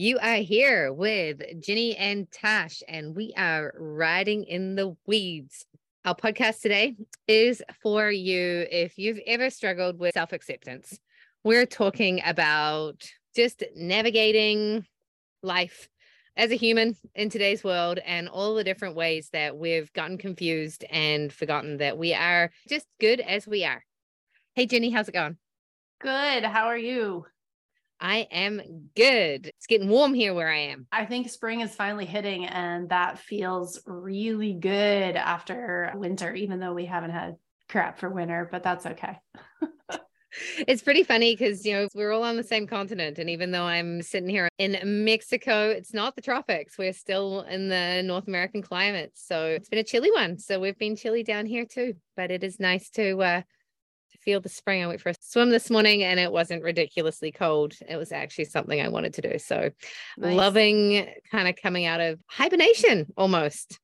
You 0.00 0.18
are 0.18 0.36
here 0.36 0.94
with 0.94 1.42
Ginny 1.60 1.94
and 1.94 2.26
Tash, 2.32 2.82
and 2.88 3.14
we 3.14 3.34
are 3.36 3.74
riding 3.76 4.44
in 4.44 4.74
the 4.74 4.96
weeds. 5.04 5.66
Our 6.06 6.14
podcast 6.14 6.62
today 6.62 6.96
is 7.28 7.62
for 7.82 8.10
you 8.10 8.66
if 8.70 8.96
you've 8.96 9.20
ever 9.26 9.50
struggled 9.50 9.98
with 9.98 10.14
self 10.14 10.32
acceptance. 10.32 10.98
We're 11.44 11.66
talking 11.66 12.22
about 12.24 13.06
just 13.36 13.62
navigating 13.76 14.86
life 15.42 15.90
as 16.34 16.50
a 16.50 16.56
human 16.56 16.96
in 17.14 17.28
today's 17.28 17.62
world 17.62 17.98
and 17.98 18.26
all 18.26 18.54
the 18.54 18.64
different 18.64 18.96
ways 18.96 19.28
that 19.34 19.58
we've 19.58 19.92
gotten 19.92 20.16
confused 20.16 20.82
and 20.88 21.30
forgotten 21.30 21.76
that 21.76 21.98
we 21.98 22.14
are 22.14 22.50
just 22.70 22.86
good 23.00 23.20
as 23.20 23.46
we 23.46 23.66
are. 23.66 23.84
Hey, 24.54 24.64
Ginny, 24.64 24.88
how's 24.88 25.10
it 25.10 25.12
going? 25.12 25.36
Good. 26.00 26.44
How 26.44 26.68
are 26.68 26.78
you? 26.78 27.26
I 28.00 28.26
am 28.30 28.88
good. 28.96 29.46
It's 29.46 29.66
getting 29.66 29.88
warm 29.88 30.14
here 30.14 30.32
where 30.32 30.48
I 30.48 30.58
am. 30.58 30.86
I 30.90 31.04
think 31.04 31.28
spring 31.28 31.60
is 31.60 31.74
finally 31.74 32.06
hitting, 32.06 32.46
and 32.46 32.88
that 32.88 33.18
feels 33.18 33.80
really 33.86 34.54
good 34.54 35.16
after 35.16 35.92
winter, 35.94 36.34
even 36.34 36.60
though 36.60 36.72
we 36.72 36.86
haven't 36.86 37.10
had 37.10 37.36
crap 37.68 37.98
for 37.98 38.08
winter, 38.08 38.48
but 38.50 38.62
that's 38.62 38.86
okay. 38.86 39.18
it's 40.66 40.82
pretty 40.82 41.02
funny 41.02 41.34
because 41.34 41.66
you 41.66 41.72
know 41.72 41.88
we're 41.94 42.12
all 42.12 42.22
on 42.22 42.36
the 42.36 42.42
same 42.44 42.66
continent 42.66 43.18
and 43.18 43.28
even 43.28 43.50
though 43.50 43.64
i'm 43.64 44.00
sitting 44.00 44.28
here 44.28 44.48
in 44.58 44.78
mexico 45.04 45.68
it's 45.70 45.92
not 45.92 46.14
the 46.14 46.22
tropics 46.22 46.78
we're 46.78 46.92
still 46.92 47.40
in 47.42 47.68
the 47.68 48.00
north 48.04 48.28
american 48.28 48.62
climate 48.62 49.10
so 49.14 49.46
it's 49.46 49.68
been 49.68 49.80
a 49.80 49.84
chilly 49.84 50.10
one 50.12 50.38
so 50.38 50.60
we've 50.60 50.78
been 50.78 50.94
chilly 50.94 51.24
down 51.24 51.46
here 51.46 51.64
too 51.64 51.94
but 52.16 52.30
it 52.30 52.44
is 52.44 52.60
nice 52.60 52.90
to 52.90 53.20
uh 53.20 53.42
feel 54.22 54.40
the 54.40 54.48
spring. 54.48 54.82
I 54.82 54.86
went 54.86 55.00
for 55.00 55.10
a 55.10 55.14
swim 55.20 55.50
this 55.50 55.70
morning 55.70 56.02
and 56.02 56.20
it 56.20 56.32
wasn't 56.32 56.62
ridiculously 56.62 57.32
cold. 57.32 57.74
It 57.88 57.96
was 57.96 58.12
actually 58.12 58.46
something 58.46 58.80
I 58.80 58.88
wanted 58.88 59.14
to 59.14 59.22
do. 59.22 59.38
So 59.38 59.70
nice. 60.18 60.34
loving 60.34 61.08
kind 61.30 61.48
of 61.48 61.56
coming 61.56 61.86
out 61.86 62.00
of 62.00 62.20
hibernation 62.28 63.06
almost 63.16 63.78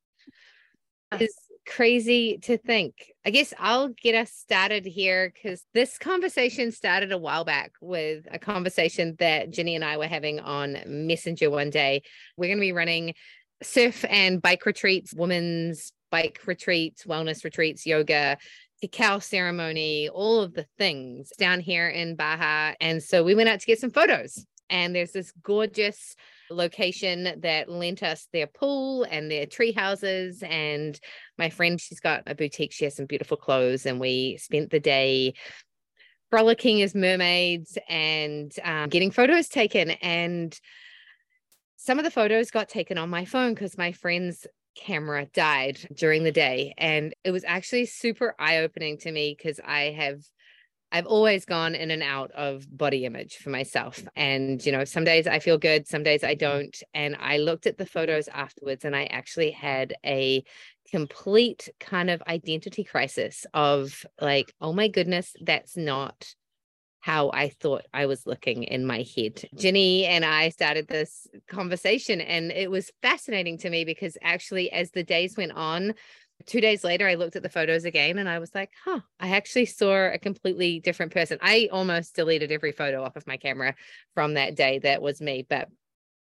is 1.19 1.35
crazy 1.67 2.39
to 2.43 2.57
think. 2.57 2.95
I 3.25 3.31
guess 3.31 3.53
I'll 3.59 3.89
get 3.89 4.15
us 4.15 4.31
started 4.31 4.87
here 4.87 5.33
because 5.35 5.65
this 5.75 5.99
conversation 5.99 6.71
started 6.71 7.13
a 7.13 7.19
while 7.19 7.45
back 7.45 7.73
with 7.81 8.27
a 8.31 8.39
conversation 8.39 9.17
that 9.19 9.51
Ginny 9.51 9.75
and 9.75 9.85
I 9.85 9.97
were 9.97 10.07
having 10.07 10.39
on 10.41 10.79
Messenger 10.87 11.51
one 11.51 11.71
day. 11.71 12.03
We're 12.37 12.47
going 12.47 12.59
to 12.59 12.61
be 12.61 12.73
running 12.73 13.15
surf 13.63 14.05
and 14.09 14.41
bike 14.41 14.65
retreats, 14.65 15.13
women's 15.13 15.93
bike 16.11 16.41
retreats, 16.47 17.05
wellness 17.05 17.45
retreats, 17.45 17.85
yoga, 17.85 18.39
cacao 18.81 19.19
ceremony, 19.19 20.09
all 20.09 20.41
of 20.41 20.55
the 20.55 20.67
things 20.79 21.31
down 21.39 21.61
here 21.61 21.89
in 21.89 22.17
Baja. 22.17 22.75
And 22.81 23.03
so 23.03 23.25
we 23.25 23.35
went 23.35 23.49
out 23.49 23.61
to 23.61 23.67
get 23.67 23.81
some 23.81 23.91
photos. 23.91 24.45
And 24.69 24.95
there's 24.95 25.13
this 25.13 25.33
gorgeous 25.43 26.17
location 26.51 27.41
that 27.41 27.69
lent 27.69 28.03
us 28.03 28.29
their 28.33 28.47
pool 28.47 29.05
and 29.05 29.31
their 29.31 29.47
tree 29.47 29.73
houses. 29.73 30.43
And 30.43 30.99
my 31.39 31.51
friend, 31.51 31.81
she's 31.81 32.01
got 32.01 32.25
a 32.27 32.35
boutique. 32.35 32.73
She 32.73 32.85
has 32.85 32.97
some 32.97 33.07
beautiful 33.07 33.37
clothes. 33.37 33.87
And 33.87 34.01
we 34.01 34.39
spent 34.39 34.71
the 34.71 34.81
day 34.81 35.35
frolicking 36.31 36.83
as 36.83 36.95
mermaids 36.95 37.79
and 37.89 38.53
um, 38.65 38.89
getting 38.89 39.13
photos 39.13 39.49
taken. 39.49 39.91
And 39.91 40.59
some 41.77 41.99
of 41.99 42.05
the 42.05 42.11
photos 42.11 42.51
got 42.51 42.69
taken 42.69 42.99
on 42.99 43.09
my 43.09 43.25
phone 43.25 43.55
because 43.55 43.79
my 43.79 43.93
friend's 43.93 44.47
camera 44.77 45.27
died 45.33 45.79
during 45.95 46.23
the 46.23 46.33
day 46.33 46.75
and 46.79 47.15
it 47.25 47.31
was 47.31 47.45
actually 47.45 47.87
super 47.87 48.35
eye-opening 48.39 48.99
to 48.99 49.11
me 49.11 49.35
because 49.37 49.59
i 49.65 49.95
have 49.97 50.21
i've 50.93 51.07
always 51.07 51.45
gone 51.45 51.75
in 51.75 51.91
and 51.91 52.03
out 52.03 52.31
of 52.33 52.65
body 52.77 53.05
image 53.05 53.37
for 53.37 53.51
myself 53.51 54.03
and 54.15 54.65
you 54.65 54.71
know 54.71 54.85
some 54.85 55.05
days 55.05 55.27
i 55.27 55.39
feel 55.39 55.59
good 55.59 55.87
some 55.87 56.03
days 56.03 56.23
i 56.23 56.35
don't 56.35 56.83
and 56.95 57.17
i 57.19 57.39
looked 57.39 57.67
at 57.67 57.79
the 57.79 57.87
photos 57.87 58.29
afterwards 58.29 58.85
and 58.85 58.95
i 58.95 59.05
actually 59.05 59.51
had 59.51 59.95
a 60.05 60.45
complete 60.91 61.69
kind 61.81 62.11
of 62.11 62.23
identity 62.29 62.85
crisis 62.85 63.47
of 63.55 64.05
like 64.21 64.53
oh 64.61 64.73
my 64.73 64.89
goodness 64.89 65.35
that's 65.43 65.77
not 65.77 66.35
how 67.07 67.31
I 67.33 67.51
thought 67.51 67.85
I 67.95 68.07
was 68.07 68.27
looking 68.27 68.65
in 68.65 68.85
my 68.85 69.07
head. 69.15 69.45
Ginny 69.55 70.07
and 70.07 70.25
I 70.25 70.49
started 70.49 70.89
this 70.89 71.29
conversation, 71.47 72.21
and 72.21 72.51
it 72.51 72.69
was 72.69 72.91
fascinating 73.01 73.59
to 73.59 73.71
me 73.71 73.85
because 73.85 74.19
actually, 74.23 74.73
as 74.73 74.91
the 74.91 75.05
days 75.05 75.37
went 75.37 75.53
on, 75.53 75.95
two 76.47 76.61
days 76.61 76.83
later, 76.83 77.07
I 77.07 77.15
looked 77.15 77.37
at 77.37 77.45
the 77.45 77.49
photos 77.49 77.85
again 77.85 78.19
and 78.19 78.29
I 78.29 78.41
was 78.41 78.53
like, 78.57 78.71
huh, 78.85 78.99
I 79.21 79.37
actually 79.37 79.67
saw 79.67 80.13
a 80.13 80.19
completely 80.19 80.81
different 80.81 81.13
person. 81.13 81.39
I 81.41 81.69
almost 81.71 82.17
deleted 82.17 82.51
every 82.51 82.73
photo 82.73 83.05
off 83.05 83.15
of 83.15 83.25
my 83.25 83.37
camera 83.37 83.77
from 84.15 84.35
that 84.35 84.57
day 84.57 84.81
that 84.81 85.01
was 85.01 85.21
me, 85.21 85.47
but 85.49 85.69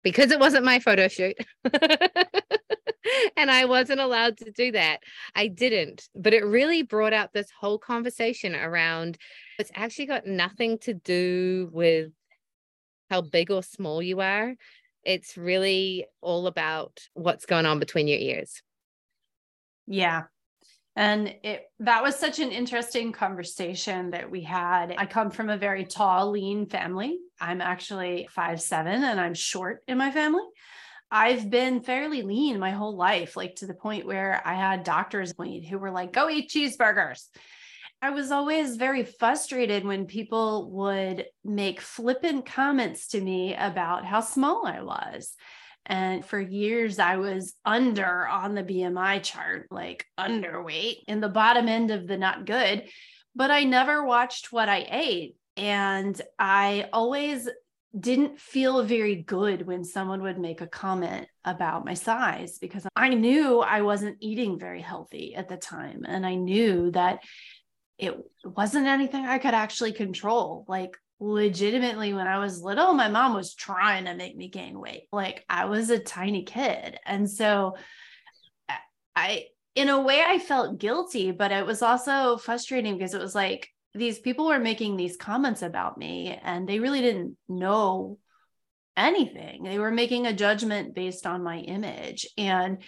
because 0.03 0.32
it 0.32 0.41
wasn't 0.41 0.64
my 0.64 0.81
photo 0.81 1.06
shoot. 1.06 1.37
and 3.36 3.50
I 3.50 3.64
wasn't 3.64 4.00
allowed 4.00 4.38
to 4.38 4.50
do 4.50 4.72
that. 4.72 5.00
I 5.34 5.48
didn't. 5.48 6.08
But 6.14 6.34
it 6.34 6.44
really 6.44 6.82
brought 6.82 7.12
out 7.12 7.32
this 7.32 7.50
whole 7.50 7.78
conversation 7.78 8.54
around 8.54 9.18
it's 9.58 9.70
actually 9.74 10.06
got 10.06 10.26
nothing 10.26 10.78
to 10.78 10.94
do 10.94 11.68
with 11.72 12.10
how 13.10 13.20
big 13.20 13.50
or 13.50 13.62
small 13.62 14.02
you 14.02 14.20
are. 14.20 14.54
It's 15.04 15.36
really 15.36 16.06
all 16.20 16.46
about 16.46 17.00
what's 17.14 17.46
going 17.46 17.66
on 17.66 17.78
between 17.78 18.08
your 18.08 18.18
ears. 18.18 18.62
Yeah. 19.86 20.24
And 20.94 21.34
it 21.42 21.64
that 21.80 22.02
was 22.02 22.16
such 22.16 22.38
an 22.38 22.50
interesting 22.50 23.12
conversation 23.12 24.10
that 24.10 24.30
we 24.30 24.42
had. 24.42 24.94
I 24.96 25.06
come 25.06 25.30
from 25.30 25.48
a 25.48 25.56
very 25.56 25.84
tall, 25.84 26.30
lean 26.30 26.66
family. 26.66 27.19
I'm 27.40 27.60
actually 27.60 28.28
five 28.30 28.60
seven 28.60 29.02
and 29.02 29.20
I'm 29.20 29.34
short 29.34 29.82
in 29.88 29.96
my 29.96 30.10
family. 30.10 30.44
I've 31.15 31.50
been 31.50 31.83
fairly 31.83 32.23
lean 32.23 32.59
my 32.59 32.71
whole 32.71 32.97
life, 32.97 33.37
like 33.37 33.56
to 33.56 33.67
the 33.67 33.75
point 33.75 34.06
where 34.06 34.41
I 34.47 34.55
had 34.55 34.83
doctors 34.83 35.34
who 35.37 35.78
were 35.78 35.91
like, 35.91 36.11
go 36.11 36.31
eat 36.31 36.49
cheeseburgers. 36.49 37.27
I 38.00 38.11
was 38.11 38.31
always 38.31 38.77
very 38.77 39.05
frustrated 39.05 39.84
when 39.84 40.06
people 40.06 40.71
would 40.71 41.27
make 41.45 41.83
flippant 41.83 42.47
comments 42.47 43.09
to 43.09 43.21
me 43.21 43.55
about 43.55 44.06
how 44.06 44.21
small 44.23 44.67
I 44.67 44.81
was. 44.81 45.34
And 45.84 46.25
for 46.25 46.41
years, 46.41 46.99
I 46.99 47.19
was 47.19 47.55
under 47.62 48.27
on 48.27 48.55
the 48.55 48.65
BMI 48.65 49.23
chart, 49.23 49.67
like 49.71 50.06
underweight 50.19 51.05
in 51.09 51.21
the 51.21 51.29
bottom 51.29 51.69
end 51.69 51.91
of 51.91 52.06
the 52.06 52.17
not 52.17 52.47
good. 52.47 52.89
But 53.37 53.50
I 53.50 53.65
never 53.65 54.03
watched 54.03 54.50
what 54.50 54.71
I 54.71 54.87
ate. 54.91 55.37
And 55.59 56.19
I 56.39 56.89
always 56.93 57.49
didn't 57.98 58.41
feel 58.41 58.82
very 58.82 59.16
good 59.16 59.66
when 59.66 59.84
someone 59.84 60.22
would 60.22 60.38
make 60.38 60.60
a 60.60 60.66
comment 60.66 61.26
about 61.44 61.84
my 61.84 61.94
size 61.94 62.58
because 62.58 62.86
I 62.97 63.10
knew 63.10 63.60
I 63.60 63.82
wasn't 63.82 64.16
eating 64.20 64.58
very 64.58 64.80
healthy 64.80 65.34
at 65.34 65.48
the 65.48 65.58
time. 65.58 66.04
And 66.06 66.25
I 66.25 66.34
knew 66.34 66.91
that 66.92 67.22
it 67.98 68.16
wasn't 68.44 68.86
anything 68.86 69.26
I 69.26 69.38
could 69.38 69.54
actually 69.54 69.92
control. 69.92 70.64
Like, 70.66 70.97
legitimately, 71.20 72.14
when 72.14 72.26
I 72.26 72.38
was 72.38 72.62
little, 72.62 72.94
my 72.94 73.08
mom 73.08 73.34
was 73.34 73.54
trying 73.54 74.06
to 74.06 74.14
make 74.14 74.36
me 74.36 74.48
gain 74.48 74.78
weight. 74.81 75.04
Like, 75.12 75.44
I 75.48 75.66
was 75.66 75.91
a 75.91 75.98
tiny 75.98 76.44
kid. 76.44 76.98
And 77.04 77.31
so 77.31 77.76
I, 79.14 79.44
in 79.75 79.88
a 79.88 80.00
way, 80.00 80.22
I 80.26 80.38
felt 80.38 80.81
guilty, 80.81 81.31
but 81.31 81.52
it 81.52 81.66
was 81.66 81.82
also 81.82 82.38
frustrating 82.38 82.97
because 82.97 83.14
it 83.14 83.20
was 83.20 83.34
like, 83.34 83.69
these 83.94 84.19
people 84.19 84.47
were 84.47 84.58
making 84.58 84.97
these 84.97 85.16
comments 85.16 85.62
about 85.62 85.98
me 85.98 86.38
and 86.42 86.69
they 86.69 86.78
really 86.78 87.00
didn't 87.00 87.36
know 87.48 88.19
anything. 88.97 89.62
They 89.62 89.78
were 89.78 89.91
making 89.91 90.26
a 90.26 90.32
judgment 90.32 90.94
based 90.94 91.26
on 91.26 91.42
my 91.42 91.58
image. 91.58 92.26
And 92.36 92.78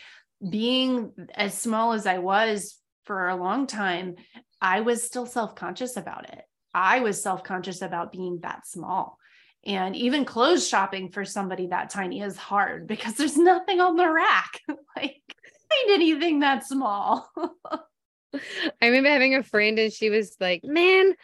being 0.48 1.12
as 1.34 1.56
small 1.56 1.92
as 1.92 2.06
I 2.06 2.18
was 2.18 2.78
for 3.04 3.28
a 3.28 3.36
long 3.36 3.66
time, 3.66 4.16
I 4.60 4.80
was 4.80 5.02
still 5.02 5.26
self 5.26 5.54
conscious 5.54 5.96
about 5.96 6.28
it. 6.30 6.42
I 6.72 7.00
was 7.00 7.22
self 7.22 7.44
conscious 7.44 7.82
about 7.82 8.12
being 8.12 8.40
that 8.42 8.66
small. 8.66 9.18
And 9.66 9.96
even 9.96 10.24
clothes 10.26 10.68
shopping 10.68 11.10
for 11.10 11.24
somebody 11.24 11.68
that 11.68 11.90
tiny 11.90 12.20
is 12.20 12.36
hard 12.36 12.86
because 12.88 13.14
there's 13.14 13.36
nothing 13.36 13.80
on 13.80 13.96
the 13.96 14.10
rack. 14.10 14.60
like, 14.96 15.22
find 15.26 15.90
anything 15.90 16.40
that 16.40 16.66
small. 16.66 17.30
I 18.82 18.86
remember 18.86 19.10
having 19.10 19.34
a 19.34 19.42
friend 19.42 19.78
and 19.78 19.92
she 19.92 20.10
was 20.10 20.36
like, 20.40 20.62
Man, 20.64 21.14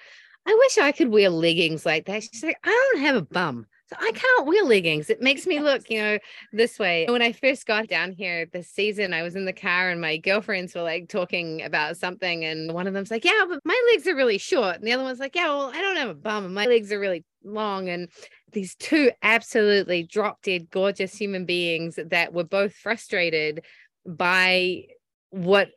I 0.46 0.54
wish 0.54 0.78
I 0.78 0.92
could 0.92 1.12
wear 1.12 1.30
leggings 1.30 1.84
like 1.84 2.06
that. 2.06 2.22
She's 2.22 2.42
like, 2.42 2.58
I 2.64 2.90
don't 2.92 3.02
have 3.02 3.16
a 3.16 3.22
bum. 3.22 3.66
So 3.88 3.96
I 4.00 4.12
can't 4.12 4.46
wear 4.46 4.64
leggings. 4.64 5.10
It 5.10 5.20
makes 5.20 5.46
me 5.46 5.58
look, 5.58 5.90
you 5.90 6.00
know, 6.00 6.18
this 6.52 6.78
way. 6.78 7.06
When 7.08 7.22
I 7.22 7.32
first 7.32 7.66
got 7.66 7.88
down 7.88 8.12
here 8.12 8.46
this 8.52 8.68
season, 8.68 9.12
I 9.12 9.22
was 9.22 9.34
in 9.34 9.44
the 9.44 9.52
car 9.52 9.90
and 9.90 10.00
my 10.00 10.16
girlfriends 10.16 10.74
were 10.74 10.82
like 10.82 11.08
talking 11.08 11.62
about 11.62 11.96
something. 11.96 12.44
And 12.44 12.72
one 12.72 12.86
of 12.86 12.94
them's 12.94 13.10
like, 13.10 13.24
Yeah, 13.24 13.44
but 13.48 13.60
my 13.64 13.80
legs 13.92 14.06
are 14.06 14.14
really 14.14 14.38
short. 14.38 14.76
And 14.76 14.86
the 14.86 14.92
other 14.92 15.02
one's 15.02 15.18
like, 15.18 15.34
Yeah, 15.34 15.48
well, 15.48 15.72
I 15.74 15.80
don't 15.80 15.96
have 15.96 16.08
a 16.08 16.14
bum 16.14 16.44
and 16.46 16.54
my 16.54 16.66
legs 16.66 16.92
are 16.92 17.00
really 17.00 17.24
long. 17.44 17.88
And 17.88 18.08
these 18.52 18.76
two 18.76 19.10
absolutely 19.22 20.04
drop 20.04 20.42
dead 20.42 20.70
gorgeous 20.70 21.14
human 21.14 21.44
beings 21.44 21.98
that 22.10 22.32
were 22.32 22.44
both 22.44 22.74
frustrated 22.74 23.64
by 24.06 24.84
what 25.30 25.68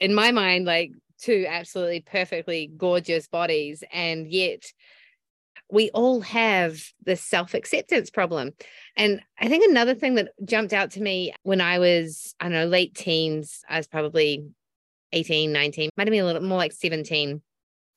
in 0.00 0.14
my 0.14 0.32
mind, 0.32 0.64
like 0.64 0.92
two 1.18 1.46
absolutely 1.48 2.00
perfectly 2.00 2.70
gorgeous 2.76 3.28
bodies. 3.28 3.84
And 3.92 4.30
yet 4.30 4.64
we 5.70 5.90
all 5.90 6.20
have 6.22 6.82
this 7.04 7.22
self 7.22 7.54
acceptance 7.54 8.10
problem. 8.10 8.52
And 8.96 9.20
I 9.38 9.48
think 9.48 9.64
another 9.64 9.94
thing 9.94 10.16
that 10.16 10.32
jumped 10.44 10.72
out 10.72 10.92
to 10.92 11.02
me 11.02 11.32
when 11.42 11.60
I 11.60 11.78
was, 11.78 12.34
I 12.40 12.44
don't 12.44 12.52
know, 12.52 12.66
late 12.66 12.94
teens, 12.94 13.62
I 13.68 13.76
was 13.76 13.86
probably 13.86 14.46
18, 15.12 15.52
19, 15.52 15.90
might 15.96 16.06
have 16.06 16.12
been 16.12 16.22
a 16.22 16.26
little 16.26 16.42
more 16.42 16.58
like 16.58 16.72
17. 16.72 17.42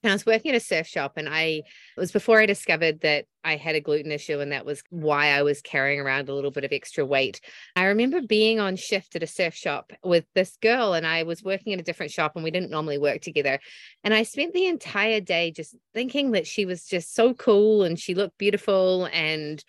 And 0.04 0.12
I 0.12 0.16
was 0.16 0.26
working 0.26 0.52
at 0.52 0.58
a 0.58 0.60
surf 0.60 0.86
shop, 0.86 1.14
and 1.16 1.30
I 1.30 1.44
it 1.46 1.64
was 1.98 2.12
before 2.12 2.42
I 2.42 2.46
discovered 2.46 3.00
that 3.02 3.26
I 3.46 3.56
had 3.56 3.76
a 3.76 3.82
gluten 3.82 4.12
issue, 4.12 4.40
and 4.40 4.52
that 4.52 4.66
was 4.66 4.84
why 4.90 5.28
I 5.28 5.44
was 5.44 5.62
carrying 5.62 6.02
around 6.02 6.28
a 6.28 6.34
little 6.36 6.52
bit 6.52 6.66
of 6.66 6.74
extra 6.74 7.06
weight. 7.06 7.40
I 7.78 7.86
remember 7.86 8.22
being 8.22 8.60
on 8.60 8.76
shift 8.76 9.16
at 9.16 9.24
a 9.24 9.28
surf 9.28 9.56
shop 9.56 9.94
with 10.04 10.26
this 10.36 10.58
girl, 10.62 10.94
and 10.94 11.08
I 11.08 11.24
was 11.24 11.42
working 11.42 11.74
at 11.74 11.80
a 11.80 11.84
different 11.84 12.12
shop, 12.12 12.34
and 12.36 12.44
we 12.44 12.52
didn't 12.52 12.70
normally 12.70 12.98
work 12.98 13.22
together. 13.22 13.60
And 14.04 14.14
I 14.14 14.24
spent 14.24 14.54
the 14.54 14.66
entire 14.66 15.22
day 15.22 15.52
just 15.52 15.76
thinking 15.94 16.32
that 16.32 16.48
she 16.48 16.66
was 16.66 16.86
just 16.86 17.16
so 17.16 17.34
cool 17.34 17.84
and 17.84 17.98
she 17.98 18.14
looked 18.14 18.38
beautiful. 18.38 19.08
And 19.14 19.64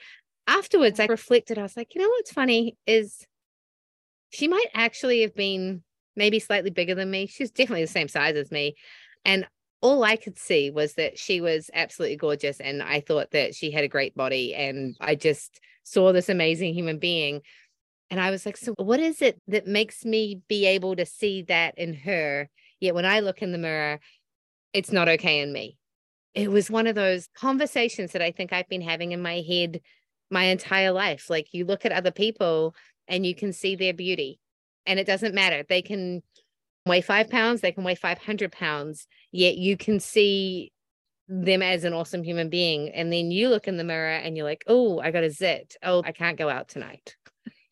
afterwards, 0.49 0.99
I 0.99 1.07
reflected, 1.07 1.59
I 1.59 1.63
was 1.63 1.77
like, 1.77 1.95
you 1.95 2.01
know 2.01 2.09
what's 2.09 2.33
funny 2.33 2.77
is 2.87 3.25
she 4.31 4.49
might 4.49 4.67
actually 4.75 5.23
have 5.23 5.35
been 5.35 5.85
maybe 6.17 6.41
slightly 6.41 6.71
bigger 6.71 6.95
than 6.95 7.11
me. 7.11 7.27
She's 7.27 7.53
definitely 7.53 7.85
the 7.85 7.89
same 7.89 8.09
size 8.09 8.35
as 8.35 8.51
me. 8.51 8.75
And 9.25 9.47
all 9.85 10.03
I 10.03 10.17
could 10.17 10.39
see 10.39 10.71
was 10.71 10.95
that 10.95 11.19
she 11.19 11.43
was 11.43 11.71
absolutely 11.75 12.17
gorgeous. 12.17 12.59
And 12.59 12.83
I 12.83 13.01
thought 13.01 13.33
that 13.33 13.55
she 13.55 13.71
had 13.71 13.85
a 13.85 13.89
great 13.89 14.17
body. 14.17 14.55
And 14.55 14.97
I 14.99 15.15
just 15.15 15.61
saw 15.83 16.11
this 16.11 16.31
amazing 16.31 16.73
human 16.73 16.99
being. 16.99 17.43
And 18.09 18.19
I 18.19 18.31
was 18.31 18.47
like, 18.47 18.57
so 18.57 18.73
what 18.79 18.99
is 18.99 19.21
it 19.21 19.39
that 19.49 19.67
makes 19.67 20.03
me 20.03 20.41
be 20.49 20.65
able 20.65 20.97
to 20.97 21.05
see 21.05 21.43
that 21.43 21.77
in 21.77 21.93
her? 21.93 22.49
Yet 22.81 22.95
when 22.95 23.05
I 23.05 23.21
look 23.21 23.43
in 23.43 23.53
the 23.53 23.59
mirror, 23.59 24.01
it's 24.73 24.91
not 24.91 25.07
okay 25.07 25.41
in 25.41 25.53
me. 25.53 25.77
It 26.33 26.51
was 26.51 26.71
one 26.71 26.87
of 26.87 26.95
those 26.95 27.29
conversations 27.37 28.13
that 28.13 28.23
I 28.23 28.31
think 28.31 28.55
I've 28.55 28.69
been 28.71 28.81
having 28.81 29.13
in 29.13 29.21
my 29.21 29.45
head 29.47 29.83
my 30.31 30.45
entire 30.45 30.93
life. 30.93 31.29
Like 31.29 31.49
you 31.53 31.67
look 31.67 31.85
at 31.85 31.93
other 31.93 32.11
people 32.11 32.75
and 33.07 33.27
you 33.27 33.35
can 33.35 33.53
see 33.53 33.77
their 33.77 33.93
beauty, 33.93 34.41
and 34.87 34.99
it 34.99 35.07
doesn't 35.07 35.35
matter. 35.35 35.63
They 35.69 35.83
can 35.83 36.23
weigh 36.87 37.01
five 37.01 37.31
pounds, 37.31 37.61
they 37.61 37.73
can 37.73 37.85
weigh 37.85 37.95
500 37.95 38.53
pounds, 38.53 39.07
yet 39.33 39.57
you 39.57 39.77
can 39.77 40.01
see 40.01 40.73
them 41.29 41.63
as 41.63 41.85
an 41.85 41.95
awesome 41.95 42.23
human 42.23 42.51
being. 42.51 42.91
And 42.91 43.13
then 43.13 43.31
you 43.31 43.49
look 43.49 43.67
in 43.67 43.77
the 43.77 43.85
mirror 43.85 44.11
and 44.11 44.37
you're 44.37 44.45
like, 44.45 44.65
oh, 44.67 45.01
I 45.01 45.11
got 45.11 45.25
a 45.25 45.31
zit. 45.31 45.77
Oh, 45.83 46.03
I 46.05 46.13
can't 46.13 46.39
go 46.39 46.49
out 46.49 46.69
tonight. 46.69 47.17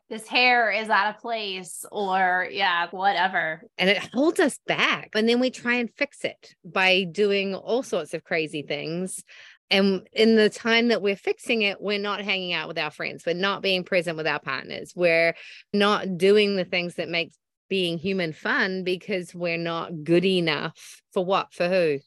This 0.08 0.26
hair 0.26 0.70
is 0.70 0.90
out 0.90 1.14
of 1.14 1.22
place, 1.22 1.86
or 1.90 2.46
yeah, 2.50 2.88
whatever. 2.90 3.62
And 3.78 3.88
it 3.88 4.10
holds 4.12 4.40
us 4.40 4.58
back. 4.66 5.10
And 5.14 5.26
then 5.26 5.40
we 5.40 5.50
try 5.50 5.76
and 5.76 5.88
fix 5.96 6.22
it 6.22 6.54
by 6.62 7.04
doing 7.04 7.54
all 7.54 7.82
sorts 7.82 8.12
of 8.12 8.22
crazy 8.22 8.60
things. 8.60 9.24
And 9.70 10.06
in 10.12 10.36
the 10.36 10.50
time 10.50 10.88
that 10.88 11.00
we're 11.00 11.16
fixing 11.16 11.62
it, 11.62 11.80
we're 11.80 11.98
not 11.98 12.20
hanging 12.20 12.52
out 12.52 12.68
with 12.68 12.78
our 12.78 12.90
friends. 12.90 13.24
We're 13.24 13.34
not 13.34 13.62
being 13.62 13.84
present 13.84 14.18
with 14.18 14.26
our 14.26 14.38
partners. 14.38 14.92
We're 14.94 15.34
not 15.72 16.18
doing 16.18 16.56
the 16.56 16.66
things 16.66 16.96
that 16.96 17.08
make 17.08 17.32
being 17.72 17.96
human 17.96 18.34
fun 18.34 18.84
because 18.84 19.34
we're 19.34 19.56
not 19.56 20.04
good 20.04 20.26
enough 20.26 21.00
for 21.10 21.24
what 21.24 21.54
for 21.54 21.70
who 21.70 22.00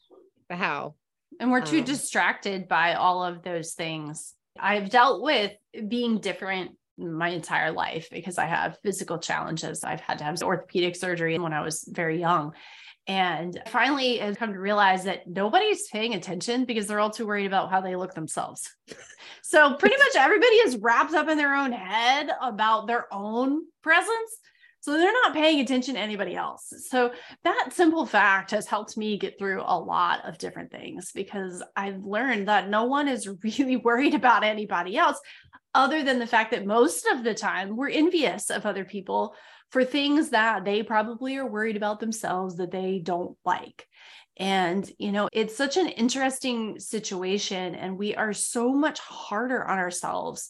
for 0.46 0.54
how? 0.54 0.94
And 1.40 1.50
we're 1.50 1.66
too 1.66 1.80
um, 1.80 1.84
distracted 1.84 2.68
by 2.68 2.94
all 2.94 3.24
of 3.24 3.42
those 3.42 3.72
things. 3.72 4.32
I've 4.56 4.90
dealt 4.90 5.22
with 5.22 5.50
being 5.88 6.20
different 6.20 6.76
my 6.96 7.30
entire 7.30 7.72
life 7.72 8.06
because 8.12 8.38
i 8.38 8.44
have 8.44 8.78
physical 8.84 9.18
challenges. 9.18 9.82
I've 9.82 10.00
had 10.00 10.18
to 10.18 10.24
have 10.24 10.40
orthopedic 10.40 10.94
surgery 10.94 11.36
when 11.36 11.52
i 11.52 11.62
was 11.62 11.84
very 11.88 12.20
young. 12.20 12.52
And 13.08 13.60
finally 13.66 14.22
i've 14.22 14.38
come 14.38 14.52
to 14.52 14.60
realize 14.60 15.02
that 15.02 15.26
nobody's 15.26 15.88
paying 15.88 16.14
attention 16.14 16.64
because 16.64 16.86
they're 16.86 17.00
all 17.00 17.10
too 17.10 17.26
worried 17.26 17.46
about 17.46 17.72
how 17.72 17.80
they 17.80 17.96
look 17.96 18.14
themselves. 18.14 18.72
So 19.42 19.74
pretty 19.74 19.96
much 19.96 20.16
everybody 20.16 20.56
is 20.66 20.76
wrapped 20.76 21.14
up 21.14 21.28
in 21.28 21.38
their 21.38 21.54
own 21.54 21.70
head 21.70 22.30
about 22.42 22.88
their 22.88 23.06
own 23.12 23.62
presence 23.80 24.40
so 24.86 24.92
they're 24.92 25.12
not 25.24 25.34
paying 25.34 25.58
attention 25.58 25.94
to 25.94 26.00
anybody 26.00 26.36
else. 26.36 26.72
So 26.88 27.10
that 27.42 27.70
simple 27.72 28.06
fact 28.06 28.52
has 28.52 28.68
helped 28.68 28.96
me 28.96 29.18
get 29.18 29.36
through 29.36 29.64
a 29.66 29.76
lot 29.76 30.24
of 30.24 30.38
different 30.38 30.70
things 30.70 31.10
because 31.12 31.60
I've 31.74 32.04
learned 32.04 32.46
that 32.46 32.68
no 32.68 32.84
one 32.84 33.08
is 33.08 33.28
really 33.42 33.74
worried 33.74 34.14
about 34.14 34.44
anybody 34.44 34.96
else 34.96 35.18
other 35.74 36.04
than 36.04 36.20
the 36.20 36.26
fact 36.26 36.52
that 36.52 36.66
most 36.66 37.04
of 37.04 37.24
the 37.24 37.34
time 37.34 37.74
we're 37.74 37.88
envious 37.88 38.48
of 38.48 38.64
other 38.64 38.84
people 38.84 39.34
for 39.72 39.84
things 39.84 40.30
that 40.30 40.64
they 40.64 40.84
probably 40.84 41.36
are 41.36 41.50
worried 41.50 41.76
about 41.76 41.98
themselves 41.98 42.58
that 42.58 42.70
they 42.70 43.00
don't 43.00 43.36
like. 43.44 43.88
And, 44.36 44.88
you 45.00 45.10
know, 45.10 45.28
it's 45.32 45.56
such 45.56 45.76
an 45.76 45.88
interesting 45.88 46.78
situation, 46.78 47.74
and 47.74 47.98
we 47.98 48.14
are 48.14 48.32
so 48.32 48.72
much 48.72 49.00
harder 49.00 49.66
on 49.66 49.78
ourselves 49.78 50.48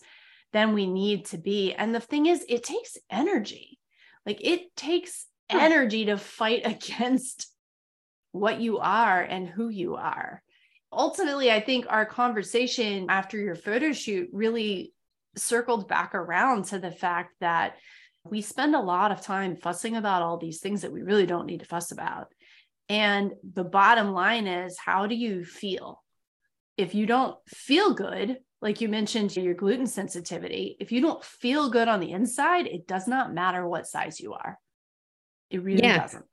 than 0.52 0.74
we 0.74 0.86
need 0.86 1.24
to 1.26 1.38
be. 1.38 1.72
And 1.72 1.94
the 1.94 2.00
thing 2.00 2.26
is, 2.26 2.44
it 2.50 2.64
takes 2.64 2.98
energy. 3.10 3.78
Like 4.26 4.44
it 4.44 4.74
takes 4.76 5.26
energy 5.48 6.06
to 6.06 6.18
fight 6.18 6.62
against 6.64 7.50
what 8.32 8.60
you 8.60 8.78
are 8.78 9.22
and 9.22 9.48
who 9.48 9.68
you 9.68 9.94
are. 9.96 10.42
Ultimately, 10.92 11.50
I 11.50 11.60
think 11.60 11.86
our 11.88 12.04
conversation 12.04 13.06
after 13.08 13.38
your 13.38 13.54
photo 13.54 13.92
shoot 13.92 14.28
really 14.32 14.92
circled 15.36 15.88
back 15.88 16.14
around 16.14 16.66
to 16.66 16.78
the 16.78 16.90
fact 16.90 17.34
that 17.40 17.76
we 18.24 18.40
spend 18.40 18.74
a 18.74 18.80
lot 18.80 19.12
of 19.12 19.20
time 19.20 19.56
fussing 19.56 19.96
about 19.96 20.22
all 20.22 20.38
these 20.38 20.60
things 20.60 20.82
that 20.82 20.92
we 20.92 21.02
really 21.02 21.26
don't 21.26 21.46
need 21.46 21.60
to 21.60 21.66
fuss 21.66 21.92
about. 21.92 22.28
And 22.88 23.32
the 23.54 23.64
bottom 23.64 24.12
line 24.12 24.46
is, 24.46 24.78
how 24.78 25.06
do 25.06 25.14
you 25.14 25.44
feel? 25.44 26.02
If 26.76 26.94
you 26.94 27.06
don't 27.06 27.36
feel 27.46 27.94
good, 27.94 28.38
like 28.62 28.80
you 28.80 28.88
mentioned 28.88 29.36
your 29.36 29.54
gluten 29.54 29.86
sensitivity, 29.86 30.76
if 30.80 30.90
you 30.90 31.00
don't 31.00 31.22
feel 31.22 31.70
good 31.70 31.88
on 31.88 32.00
the 32.00 32.12
inside, 32.12 32.66
it 32.66 32.86
does 32.86 33.06
not 33.06 33.32
matter 33.32 33.68
what 33.68 33.86
size 33.86 34.18
you 34.20 34.32
are. 34.32 34.58
It 35.50 35.62
really 35.62 35.82
yeah. 35.82 35.98
doesn't. 35.98 36.24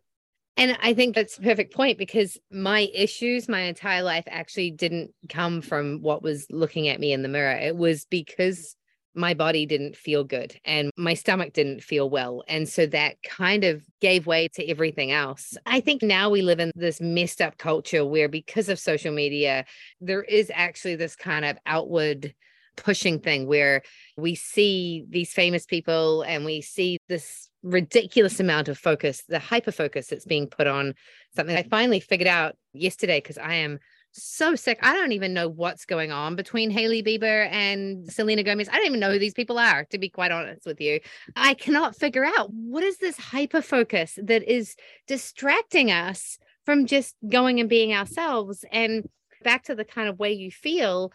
And 0.55 0.77
I 0.81 0.93
think 0.93 1.15
that's 1.15 1.37
a 1.37 1.41
perfect 1.41 1.73
point 1.73 1.97
because 1.97 2.37
my 2.51 2.89
issues 2.93 3.49
my 3.49 3.61
entire 3.61 4.03
life 4.03 4.25
actually 4.27 4.71
didn't 4.71 5.11
come 5.27 5.61
from 5.61 5.99
what 6.01 6.21
was 6.21 6.45
looking 6.51 6.87
at 6.87 6.99
me 6.99 7.11
in 7.11 7.23
the 7.23 7.29
mirror. 7.29 7.57
It 7.57 7.75
was 7.75 8.05
because 8.05 8.75
my 9.15 9.33
body 9.33 9.65
didn't 9.65 9.95
feel 9.95 10.23
good 10.23 10.55
and 10.65 10.89
my 10.97 11.13
stomach 11.13 11.53
didn't 11.53 11.83
feel 11.83 12.09
well. 12.09 12.43
And 12.47 12.67
so 12.67 12.85
that 12.87 13.21
kind 13.23 13.63
of 13.63 13.83
gave 14.01 14.25
way 14.25 14.47
to 14.55 14.67
everything 14.67 15.11
else. 15.11 15.57
I 15.65 15.79
think 15.79 16.01
now 16.01 16.29
we 16.29 16.41
live 16.41 16.59
in 16.59 16.71
this 16.75 16.99
messed 16.99 17.41
up 17.41 17.57
culture 17.57 18.05
where, 18.05 18.27
because 18.27 18.69
of 18.69 18.79
social 18.79 19.13
media, 19.13 19.65
there 20.01 20.23
is 20.23 20.51
actually 20.53 20.95
this 20.95 21.15
kind 21.15 21.45
of 21.45 21.57
outward 21.65 22.33
pushing 22.75 23.19
thing 23.19 23.47
where 23.47 23.83
we 24.17 24.35
see 24.35 25.05
these 25.09 25.31
famous 25.31 25.65
people 25.65 26.23
and 26.23 26.43
we 26.43 26.61
see 26.61 26.97
this 27.07 27.49
ridiculous 27.61 28.39
amount 28.39 28.67
of 28.67 28.77
focus, 28.77 29.23
the 29.29 29.39
hyper 29.39 29.71
focus 29.71 30.07
that's 30.07 30.25
being 30.25 30.47
put 30.47 30.67
on 30.67 30.93
something 31.35 31.55
I 31.55 31.63
finally 31.63 31.99
figured 31.99 32.27
out 32.27 32.55
yesterday 32.73 33.19
because 33.19 33.37
I 33.37 33.55
am 33.55 33.79
so 34.13 34.55
sick. 34.55 34.79
I 34.81 34.93
don't 34.93 35.11
even 35.11 35.33
know 35.33 35.49
what's 35.49 35.85
going 35.85 36.11
on 36.11 36.35
between 36.35 36.69
Hailey 36.69 37.03
Bieber 37.03 37.47
and 37.51 38.11
Selena 38.11 38.43
Gomez. 38.43 38.69
I 38.69 38.77
don't 38.77 38.85
even 38.85 38.99
know 38.99 39.11
who 39.11 39.19
these 39.19 39.33
people 39.33 39.57
are, 39.57 39.85
to 39.85 39.97
be 39.97 40.09
quite 40.09 40.31
honest 40.31 40.65
with 40.65 40.79
you. 40.79 40.99
I 41.35 41.53
cannot 41.53 41.95
figure 41.95 42.25
out 42.25 42.51
what 42.53 42.83
is 42.83 42.97
this 42.97 43.17
hyper 43.17 43.61
focus 43.61 44.17
that 44.21 44.43
is 44.43 44.75
distracting 45.07 45.91
us 45.91 46.37
from 46.65 46.85
just 46.85 47.15
going 47.27 47.59
and 47.59 47.69
being 47.69 47.93
ourselves. 47.93 48.63
And 48.71 49.09
back 49.43 49.63
to 49.63 49.75
the 49.75 49.85
kind 49.85 50.07
of 50.07 50.19
way 50.19 50.31
you 50.31 50.51
feel, 50.51 51.11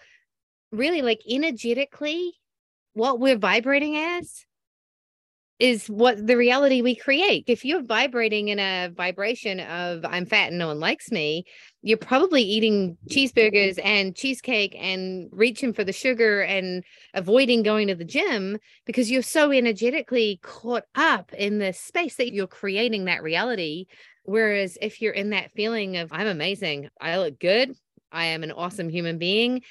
really 0.72 1.02
like 1.02 1.20
energetically, 1.28 2.34
what 2.92 3.20
we're 3.20 3.38
vibrating 3.38 3.96
as 3.96 4.44
is 5.58 5.88
what 5.88 6.24
the 6.24 6.36
reality 6.36 6.82
we 6.82 6.94
create. 6.94 7.44
If 7.48 7.64
you're 7.64 7.82
vibrating 7.82 8.48
in 8.48 8.60
a 8.60 8.90
vibration 8.94 9.58
of 9.60 10.04
I'm 10.04 10.24
fat 10.24 10.48
and 10.48 10.58
no 10.58 10.68
one 10.68 10.78
likes 10.78 11.10
me, 11.10 11.44
you're 11.82 11.98
probably 11.98 12.42
eating 12.42 12.96
cheeseburgers 13.10 13.80
and 13.82 14.14
cheesecake 14.14 14.76
and 14.78 15.28
reaching 15.32 15.72
for 15.72 15.82
the 15.82 15.92
sugar 15.92 16.42
and 16.42 16.84
avoiding 17.14 17.64
going 17.64 17.88
to 17.88 17.96
the 17.96 18.04
gym 18.04 18.58
because 18.86 19.10
you're 19.10 19.22
so 19.22 19.50
energetically 19.50 20.38
caught 20.42 20.84
up 20.94 21.32
in 21.32 21.58
the 21.58 21.72
space 21.72 22.16
that 22.16 22.32
you're 22.32 22.46
creating 22.46 23.06
that 23.06 23.22
reality. 23.22 23.86
Whereas 24.24 24.78
if 24.80 25.00
you're 25.00 25.12
in 25.12 25.30
that 25.30 25.52
feeling 25.52 25.96
of 25.96 26.12
I'm 26.12 26.26
amazing, 26.28 26.88
I 27.00 27.18
look 27.18 27.40
good, 27.40 27.74
I 28.12 28.26
am 28.26 28.42
an 28.42 28.52
awesome 28.52 28.88
human 28.88 29.18
being, 29.18 29.62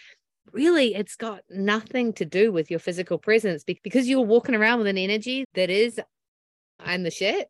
really 0.54 0.96
it's 0.96 1.16
got 1.16 1.42
nothing 1.50 2.14
to 2.14 2.26
do 2.26 2.52
with 2.52 2.70
your 2.70 2.80
physical 2.80 3.18
presence 3.18 3.64
because 3.64 4.08
you're 4.08 4.22
walking 4.22 4.56
around 4.56 4.80
with 4.80 4.88
an 4.88 4.98
energy 4.98 5.46
that 5.54 5.70
is 5.70 6.00
I'm 6.80 7.04
the 7.04 7.12
shit. 7.12 7.50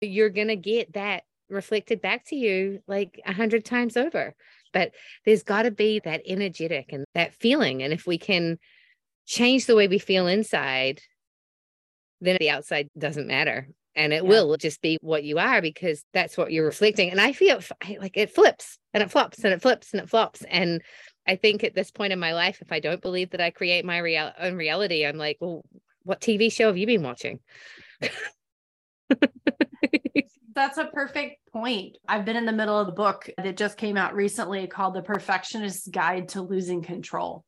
You're 0.00 0.30
going 0.30 0.48
to 0.48 0.56
get 0.56 0.94
that 0.94 1.24
reflected 1.48 2.00
back 2.00 2.24
to 2.26 2.36
you 2.36 2.80
like 2.86 3.20
a 3.26 3.32
hundred 3.32 3.64
times 3.64 3.96
over. 3.96 4.34
But 4.72 4.92
there's 5.24 5.42
got 5.42 5.62
to 5.62 5.70
be 5.70 6.00
that 6.04 6.22
energetic 6.26 6.92
and 6.92 7.04
that 7.14 7.34
feeling. 7.34 7.82
And 7.82 7.92
if 7.92 8.06
we 8.06 8.18
can 8.18 8.58
change 9.26 9.66
the 9.66 9.74
way 9.74 9.88
we 9.88 9.98
feel 9.98 10.26
inside, 10.26 11.00
then 12.20 12.36
the 12.38 12.50
outside 12.50 12.88
doesn't 12.96 13.26
matter. 13.26 13.68
And 13.96 14.12
it 14.12 14.22
yeah. 14.22 14.28
will 14.28 14.56
just 14.56 14.80
be 14.80 14.96
what 15.00 15.24
you 15.24 15.38
are 15.38 15.60
because 15.60 16.04
that's 16.14 16.38
what 16.38 16.52
you're 16.52 16.64
reflecting. 16.64 17.10
And 17.10 17.20
I 17.20 17.32
feel 17.32 17.60
like 17.98 18.16
it 18.16 18.32
flips 18.32 18.78
and 18.94 19.02
it 19.02 19.10
flops 19.10 19.42
and 19.42 19.52
it 19.52 19.60
flips 19.60 19.92
and 19.92 20.00
it 20.00 20.08
flops. 20.08 20.44
And 20.48 20.80
I 21.30 21.36
think 21.36 21.62
at 21.62 21.76
this 21.76 21.92
point 21.92 22.12
in 22.12 22.18
my 22.18 22.34
life, 22.34 22.60
if 22.60 22.72
I 22.72 22.80
don't 22.80 23.00
believe 23.00 23.30
that 23.30 23.40
I 23.40 23.50
create 23.50 23.84
my 23.84 23.98
real- 23.98 24.32
own 24.36 24.56
reality, 24.56 25.06
I'm 25.06 25.16
like, 25.16 25.36
well, 25.38 25.64
what 26.02 26.20
TV 26.20 26.50
show 26.50 26.66
have 26.66 26.76
you 26.76 26.86
been 26.86 27.04
watching? 27.04 27.38
That's 30.52 30.78
a 30.78 30.86
perfect 30.86 31.36
point. 31.52 31.98
I've 32.08 32.24
been 32.24 32.34
in 32.34 32.46
the 32.46 32.52
middle 32.52 32.76
of 32.76 32.86
the 32.88 32.92
book 32.92 33.30
that 33.36 33.56
just 33.56 33.76
came 33.76 33.96
out 33.96 34.16
recently 34.16 34.66
called 34.66 34.94
The 34.94 35.02
Perfectionist's 35.02 35.86
Guide 35.86 36.30
to 36.30 36.42
Losing 36.42 36.82
Control. 36.82 37.44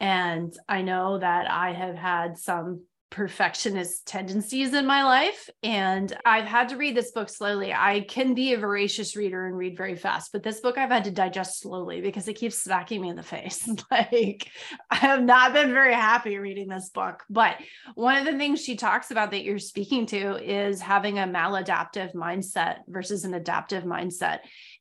And 0.00 0.54
I 0.66 0.80
know 0.80 1.18
that 1.18 1.50
I 1.50 1.74
have 1.74 1.96
had 1.96 2.38
some 2.38 2.84
perfectionist 3.10 4.06
tendencies 4.06 4.72
in 4.72 4.86
my 4.86 5.02
life 5.02 5.50
and 5.64 6.16
I've 6.24 6.44
had 6.44 6.68
to 6.68 6.76
read 6.76 6.96
this 6.96 7.10
book 7.10 7.28
slowly. 7.28 7.74
I 7.74 8.02
can 8.02 8.34
be 8.34 8.52
a 8.52 8.58
voracious 8.58 9.16
reader 9.16 9.46
and 9.46 9.56
read 9.56 9.76
very 9.76 9.96
fast, 9.96 10.30
but 10.32 10.44
this 10.44 10.60
book 10.60 10.78
I've 10.78 10.90
had 10.90 11.04
to 11.04 11.10
digest 11.10 11.60
slowly 11.60 12.00
because 12.00 12.28
it 12.28 12.34
keeps 12.34 12.62
smacking 12.62 13.00
me 13.00 13.08
in 13.08 13.16
the 13.16 13.22
face. 13.24 13.68
like 13.90 14.48
I 14.90 14.96
have 14.96 15.24
not 15.24 15.52
been 15.52 15.72
very 15.72 15.94
happy 15.94 16.38
reading 16.38 16.68
this 16.68 16.90
book. 16.90 17.24
But 17.28 17.56
one 17.94 18.16
of 18.16 18.24
the 18.24 18.38
things 18.38 18.62
she 18.62 18.76
talks 18.76 19.10
about 19.10 19.32
that 19.32 19.42
you're 19.42 19.58
speaking 19.58 20.06
to 20.06 20.36
is 20.36 20.80
having 20.80 21.18
a 21.18 21.26
maladaptive 21.26 22.14
mindset 22.14 22.78
versus 22.86 23.24
an 23.24 23.34
adaptive 23.34 23.82
mindset. 23.82 24.38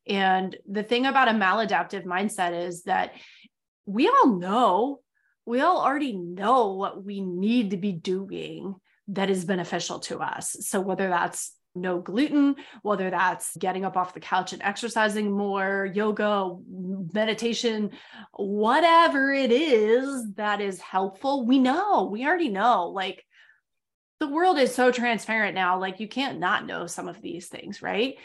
And 0.08 0.56
the 0.70 0.84
thing 0.84 1.08
about 1.08 1.30
a 1.30 1.32
maladaptive 1.32 2.06
mindset 2.06 2.68
is 2.68 2.84
that 2.84 3.14
we 3.88 4.08
all 4.08 4.38
know 4.38 5.00
we 5.50 5.62
all 5.62 5.82
already 5.82 6.14
know 6.14 6.74
what 6.74 7.04
we 7.04 7.22
need 7.22 7.72
to 7.72 7.78
be 7.78 7.92
doing 7.92 8.76
that 9.08 9.32
is 9.32 9.46
beneficial 9.46 9.98
to 9.98 10.20
us. 10.20 10.56
So 10.60 10.80
whether 10.80 11.10
that's 11.10 11.56
no 11.74 12.00
gluten, 12.00 12.56
whether 12.84 13.10
that's 13.10 13.58
getting 13.58 13.84
up 13.84 13.98
off 13.98 14.14
the 14.14 14.20
couch 14.20 14.54
and 14.54 14.62
exercising 14.62 15.32
more, 15.32 15.90
yoga, 15.92 16.56
meditation, 17.14 17.90
whatever 18.34 19.34
it 19.34 19.52
is 19.52 20.34
that 20.36 20.62
is 20.62 20.80
helpful, 20.80 21.48
we 21.48 21.58
know, 21.58 22.04
we 22.12 22.28
already 22.28 22.50
know. 22.50 22.90
Like 22.90 23.26
the 24.20 24.28
world 24.28 24.60
is 24.60 24.76
so 24.76 24.92
transparent 24.92 25.56
now, 25.56 25.80
like 25.80 26.00
you 26.00 26.08
can't 26.08 26.38
not 26.38 26.68
know 26.68 26.86
some 26.86 27.08
of 27.08 27.24
these 27.24 27.48
things, 27.48 27.82
right? 27.82 28.18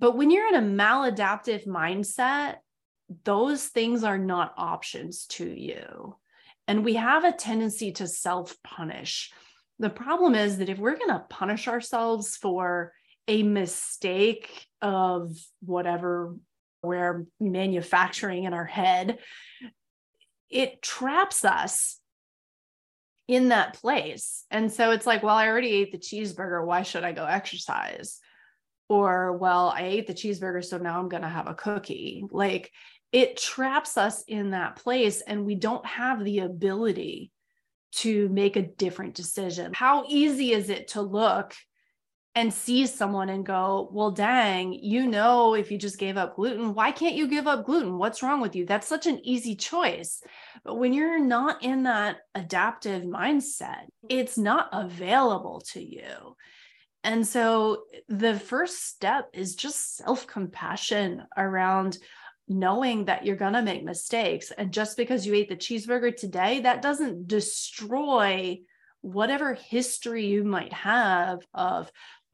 But 0.00 0.16
when 0.16 0.30
you're 0.30 0.48
in 0.48 0.54
a 0.54 0.82
maladaptive 0.82 1.66
mindset, 1.66 2.56
those 3.24 3.66
things 3.66 4.02
are 4.02 4.18
not 4.18 4.54
options 4.56 5.26
to 5.26 5.44
you. 5.44 6.16
And 6.68 6.84
we 6.84 6.94
have 6.94 7.24
a 7.24 7.32
tendency 7.32 7.92
to 7.92 8.06
self 8.06 8.54
punish. 8.62 9.32
The 9.78 9.90
problem 9.90 10.34
is 10.34 10.58
that 10.58 10.68
if 10.68 10.78
we're 10.78 10.98
going 10.98 11.08
to 11.08 11.24
punish 11.30 11.66
ourselves 11.66 12.36
for 12.36 12.92
a 13.26 13.42
mistake 13.42 14.66
of 14.82 15.32
whatever 15.60 16.36
we're 16.82 17.26
manufacturing 17.40 18.44
in 18.44 18.52
our 18.52 18.64
head, 18.64 19.18
it 20.50 20.82
traps 20.82 21.44
us 21.44 21.98
in 23.28 23.48
that 23.48 23.74
place. 23.74 24.44
And 24.50 24.72
so 24.72 24.90
it's 24.90 25.06
like, 25.06 25.22
well, 25.22 25.36
I 25.36 25.48
already 25.48 25.70
ate 25.70 25.92
the 25.92 25.98
cheeseburger. 25.98 26.64
Why 26.64 26.82
should 26.82 27.04
I 27.04 27.12
go 27.12 27.24
exercise? 27.24 28.18
Or, 28.88 29.36
well, 29.36 29.68
I 29.68 29.82
ate 29.82 30.06
the 30.06 30.14
cheeseburger, 30.14 30.64
so 30.64 30.78
now 30.78 30.98
I'm 30.98 31.10
going 31.10 31.22
to 31.22 31.28
have 31.28 31.46
a 31.46 31.54
cookie. 31.54 32.24
Like, 32.30 32.72
it 33.12 33.36
traps 33.36 33.96
us 33.96 34.22
in 34.26 34.50
that 34.50 34.76
place 34.76 35.22
and 35.22 35.44
we 35.44 35.54
don't 35.54 35.86
have 35.86 36.24
the 36.24 36.40
ability 36.40 37.32
to 37.90 38.28
make 38.28 38.56
a 38.56 38.62
different 38.62 39.14
decision. 39.14 39.72
How 39.72 40.04
easy 40.08 40.52
is 40.52 40.68
it 40.68 40.88
to 40.88 41.00
look 41.00 41.54
and 42.34 42.52
see 42.52 42.86
someone 42.86 43.30
and 43.30 43.44
go, 43.44 43.88
well, 43.90 44.10
dang, 44.10 44.72
you 44.72 45.06
know, 45.06 45.54
if 45.54 45.72
you 45.72 45.78
just 45.78 45.98
gave 45.98 46.16
up 46.16 46.36
gluten, 46.36 46.74
why 46.74 46.92
can't 46.92 47.16
you 47.16 47.26
give 47.26 47.48
up 47.48 47.64
gluten? 47.64 47.98
What's 47.98 48.22
wrong 48.22 48.40
with 48.40 48.54
you? 48.54 48.66
That's 48.66 48.86
such 48.86 49.06
an 49.06 49.20
easy 49.24 49.56
choice. 49.56 50.22
But 50.62 50.76
when 50.76 50.92
you're 50.92 51.18
not 51.18 51.64
in 51.64 51.84
that 51.84 52.18
adaptive 52.34 53.02
mindset, 53.02 53.86
it's 54.08 54.38
not 54.38 54.68
available 54.72 55.62
to 55.72 55.82
you. 55.82 56.36
And 57.02 57.26
so 57.26 57.84
the 58.08 58.38
first 58.38 58.86
step 58.86 59.30
is 59.32 59.54
just 59.54 59.96
self 59.96 60.26
compassion 60.26 61.24
around 61.36 61.98
knowing 62.48 63.04
that 63.04 63.24
you're 63.24 63.36
going 63.36 63.52
to 63.52 63.62
make 63.62 63.84
mistakes. 63.84 64.50
And 64.50 64.72
just 64.72 64.96
because 64.96 65.26
you 65.26 65.34
ate 65.34 65.48
the 65.48 65.56
cheeseburger 65.56 66.14
today, 66.16 66.60
that 66.60 66.82
doesn't 66.82 67.28
destroy 67.28 68.60
whatever 69.00 69.54
history 69.54 70.26
you 70.26 70.44
might 70.44 70.72
have 70.72 71.40
of 71.54 71.90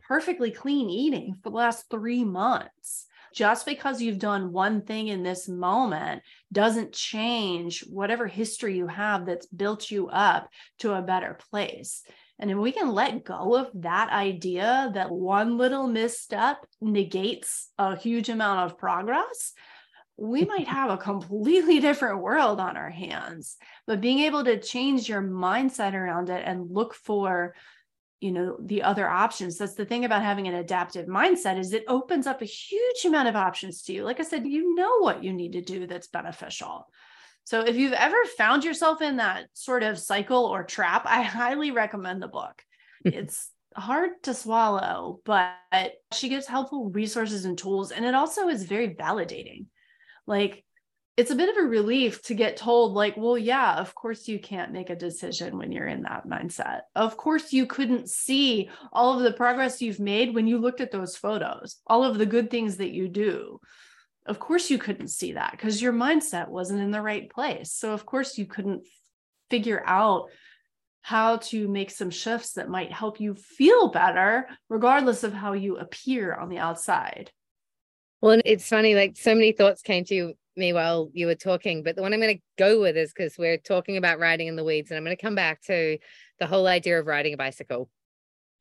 perfectly 0.07 0.51
clean 0.51 0.89
eating 0.89 1.35
for 1.43 1.51
the 1.51 1.57
last 1.57 1.87
three 1.91 2.25
months. 2.25 3.07
Just 3.35 3.67
because 3.67 4.01
you've 4.01 4.21
done 4.21 4.53
one 4.53 4.83
thing 4.83 5.09
in 5.09 5.25
this 5.25 5.49
moment 5.49 6.23
doesn't 6.53 6.93
change 6.93 7.85
whatever 7.89 8.29
history 8.29 8.77
you 8.77 8.87
have 8.87 9.27
that's 9.27 9.47
built 9.47 9.91
you 9.91 10.09
up 10.09 10.49
to 10.79 10.95
a 10.95 11.03
better 11.03 11.37
place. 11.51 12.03
And 12.39 12.51
if 12.51 12.57
we 12.57 12.73
can 12.73 12.93
let 12.93 13.25
go 13.25 13.57
of 13.57 13.71
that 13.75 14.11
idea 14.11 14.91
that 14.95 15.11
one 15.11 15.57
little 15.57 15.87
misstep 15.87 16.65
negates 16.81 17.71
a 17.79 17.97
huge 17.97 18.29
amount 18.29 18.61
of 18.61 18.79
progress, 18.79 19.53
we 20.17 20.45
might 20.45 20.69
have 20.69 20.91
a 20.91 20.97
completely 20.97 21.81
different 21.89 22.21
world 22.21 22.61
on 22.61 22.77
our 22.77 22.91
hands 22.91 23.57
but 23.87 24.01
being 24.01 24.21
able 24.21 24.45
to 24.45 24.61
change 24.61 25.09
your 25.09 25.23
mindset 25.23 25.95
around 25.95 26.31
it 26.31 26.43
and 26.47 26.71
look 26.71 26.95
for 26.95 27.55
you 28.25 28.33
know 28.33 28.57
the 28.59 28.83
other 28.83 29.07
options 29.07 29.59
that's 29.59 29.75
the 29.75 29.85
thing 29.85 30.07
about 30.07 30.23
having 30.23 30.49
an 30.49 30.55
adaptive 30.55 31.07
mindset 31.07 31.59
is 31.59 31.75
it 31.75 31.85
opens 31.89 32.27
up 32.27 32.41
a 32.41 32.47
huge 32.47 33.05
amount 33.05 33.29
of 33.29 33.37
options 33.37 33.83
to 33.83 33.93
you. 33.93 34.03
Like 34.03 34.19
i 34.19 34.23
said 34.23 34.47
you 34.47 34.75
know 34.75 35.01
what 35.01 35.23
you 35.23 35.31
need 35.35 35.53
to 35.53 35.61
do 35.61 35.87
that's 35.87 36.07
beneficial. 36.07 36.87
So 37.45 37.61
if 37.61 37.77
you've 37.77 37.93
ever 37.93 38.17
found 38.39 38.65
yourself 38.65 39.03
in 39.03 39.17
that 39.19 39.49
sort 39.53 39.83
of 39.83 39.99
cycle 39.99 40.47
or 40.47 40.65
trap 40.65 41.03
i 41.05 41.21
highly 41.21 41.71
recommend 41.71 42.23
the 42.23 42.29
book. 42.29 42.63
It's 43.05 43.51
hard 43.77 44.11
to 44.23 44.33
swallow 44.33 45.21
but 45.27 45.93
she 46.15 46.31
gives 46.31 46.47
helpful 46.47 46.91
resources 46.91 47.45
and 47.45 47.59
tools 47.59 47.91
and 47.91 48.07
it 48.07 48.15
also 48.15 48.49
is 48.49 48.63
very 48.63 48.95
validating 48.95 49.67
like 50.27 50.65
it's 51.17 51.31
a 51.31 51.37
bit 51.37 51.49
of 51.49 51.57
a 51.57 51.69
relief 51.69 52.23
to 52.23 52.35
get 52.35 52.57
told 52.57 52.93
like 52.93 53.17
well 53.17 53.39
yeah 53.39 53.77
of 53.77 53.95
course 53.95 54.27
you 54.27 54.39
can't 54.39 54.73
make 54.73 54.91
a 54.91 54.97
decision 54.97 55.59
when 55.59 55.71
you're 55.71 55.87
in 55.87 56.03
that 56.03 56.27
mindset. 56.27 56.81
Of 56.95 57.17
course 57.17 57.53
you 57.53 57.67
couldn't 57.67 58.11
see 58.11 58.69
all 58.93 59.17
of 59.17 59.23
the 59.23 59.33
progress 59.33 59.81
you've 59.81 60.01
made 60.01 60.35
when 60.35 60.47
you 60.47 60.59
looked 60.59 60.81
at 60.81 60.91
those 60.91 61.17
photos 61.17 61.77
all 61.87 62.05
of 62.05 62.19
the 62.19 62.27
good 62.27 62.51
things 62.51 62.79
that 62.79 62.91
you 62.91 63.09
do. 63.09 63.61
Of 64.27 64.39
course 64.39 64.71
you 64.71 64.79
couldn't 64.79 65.09
see 65.09 65.33
that 65.33 65.53
because 65.53 65.81
your 65.81 65.93
mindset 65.93 66.49
wasn't 66.49 66.81
in 66.81 66.91
the 66.91 67.03
right 67.03 67.31
place. 67.31 67.71
So 67.73 67.93
of 67.93 68.07
course 68.07 68.39
you 68.39 68.47
couldn't 68.47 68.87
figure 69.51 69.83
out 69.87 70.31
how 71.03 71.37
to 71.37 71.69
make 71.69 71.91
some 71.91 72.09
shifts 72.09 72.55
that 72.55 72.71
might 72.71 72.91
help 72.91 73.21
you 73.21 73.35
feel 73.35 73.89
better 73.89 74.49
regardless 74.71 75.23
of 75.23 75.35
how 75.35 75.53
you 75.53 75.77
appear 75.77 76.35
on 76.35 76.49
the 76.49 76.57
outside 76.57 77.31
well, 78.25 78.41
it's 78.47 78.67
funny, 78.67 78.95
like 78.95 79.19
so 79.19 79.35
many 79.35 79.53
thoughts 79.53 79.83
came 79.83 80.03
to 80.07 80.33
me 80.57 80.73
while 80.73 81.11
you 81.13 81.27
were 81.27 81.35
talking, 81.35 81.83
but 81.83 81.95
the 81.95 82.01
one 82.01 82.15
I'm 82.15 82.21
going 82.21 82.39
to 82.39 82.43
go 82.57 82.81
with 82.81 82.97
is 82.97 83.13
because 83.13 83.37
we're 83.37 83.59
talking 83.59 83.99
about 83.99 84.19
riding 84.19 84.47
in 84.47 84.57
the 84.57 84.65
weeds, 84.65 84.91
and 84.91 84.97
I'm 84.97 85.05
going 85.05 85.15
to 85.15 85.23
come 85.23 85.35
back 85.35 85.61
to 85.65 85.99
the 86.39 86.47
whole 86.47 86.67
idea 86.67 86.99
of 86.99 87.07
riding 87.07 87.35
a 87.35 87.37
bicycle. 87.37 87.91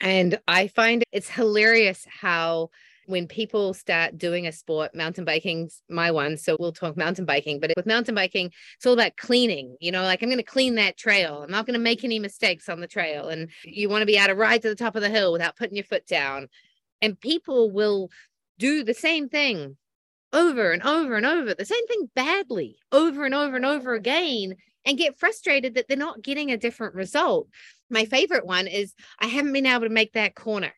And 0.01 0.37
I 0.49 0.67
find 0.67 1.05
it's 1.13 1.29
hilarious 1.29 2.05
how 2.09 2.71
when 3.05 3.25
people 3.25 3.73
start 3.73 4.17
doing 4.17 4.47
a 4.47 4.51
sport, 4.51 4.93
mountain 4.93 5.23
biking's 5.23 5.81
my 5.89 6.11
one. 6.11 6.35
So 6.35 6.57
we'll 6.59 6.73
talk 6.73 6.97
mountain 6.97 7.23
biking, 7.23 7.61
but 7.61 7.71
with 7.77 7.85
mountain 7.85 8.15
biking, 8.15 8.51
it's 8.75 8.85
all 8.85 8.91
about 8.91 9.15
cleaning, 9.15 9.77
you 9.79 9.93
know, 9.93 10.03
like 10.03 10.21
I'm 10.21 10.27
going 10.27 10.39
to 10.39 10.43
clean 10.43 10.75
that 10.75 10.97
trail. 10.97 11.41
I'm 11.41 11.51
not 11.51 11.65
going 11.65 11.79
to 11.79 11.79
make 11.79 12.03
any 12.03 12.19
mistakes 12.19 12.67
on 12.67 12.81
the 12.81 12.87
trail. 12.87 13.29
And 13.29 13.49
you 13.63 13.87
want 13.87 14.01
to 14.01 14.05
be 14.07 14.17
able 14.17 14.27
to 14.27 14.35
ride 14.35 14.61
to 14.63 14.67
the 14.67 14.75
top 14.75 14.97
of 14.97 15.01
the 15.01 15.09
hill 15.09 15.31
without 15.31 15.55
putting 15.55 15.77
your 15.77 15.85
foot 15.85 16.05
down. 16.05 16.49
And 17.01 17.17
people 17.17 17.71
will 17.71 18.09
do 18.57 18.83
the 18.83 18.93
same 18.93 19.29
thing 19.29 19.77
over 20.31 20.71
and 20.71 20.81
over 20.83 21.15
and 21.15 21.25
over, 21.25 21.53
the 21.53 21.65
same 21.65 21.85
thing 21.87 22.09
badly 22.15 22.77
over 22.91 23.25
and 23.25 23.35
over 23.35 23.55
and 23.55 23.65
over 23.65 23.93
again, 23.93 24.55
and 24.85 24.97
get 24.97 25.19
frustrated 25.19 25.75
that 25.75 25.87
they're 25.87 25.97
not 25.97 26.21
getting 26.21 26.51
a 26.51 26.57
different 26.57 26.95
result. 26.95 27.47
My 27.89 28.05
favorite 28.05 28.45
one 28.45 28.67
is 28.67 28.93
I 29.19 29.27
haven't 29.27 29.53
been 29.53 29.65
able 29.65 29.81
to 29.81 29.89
make 29.89 30.13
that 30.13 30.35
corner. 30.35 30.73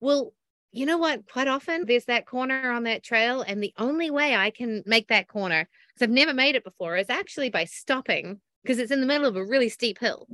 Well, 0.00 0.32
you 0.70 0.86
know 0.86 0.98
what? 0.98 1.28
Quite 1.30 1.48
often 1.48 1.84
there's 1.86 2.04
that 2.04 2.26
corner 2.26 2.70
on 2.70 2.84
that 2.84 3.02
trail, 3.02 3.42
and 3.42 3.62
the 3.62 3.74
only 3.78 4.10
way 4.10 4.34
I 4.34 4.50
can 4.50 4.82
make 4.86 5.08
that 5.08 5.28
corner, 5.28 5.68
because 5.94 6.06
I've 6.06 6.14
never 6.14 6.34
made 6.34 6.54
it 6.54 6.64
before, 6.64 6.96
is 6.96 7.10
actually 7.10 7.50
by 7.50 7.64
stopping 7.64 8.40
because 8.62 8.78
it's 8.78 8.92
in 8.92 9.00
the 9.00 9.06
middle 9.06 9.26
of 9.26 9.36
a 9.36 9.44
really 9.44 9.68
steep 9.68 9.98
hill. 9.98 10.28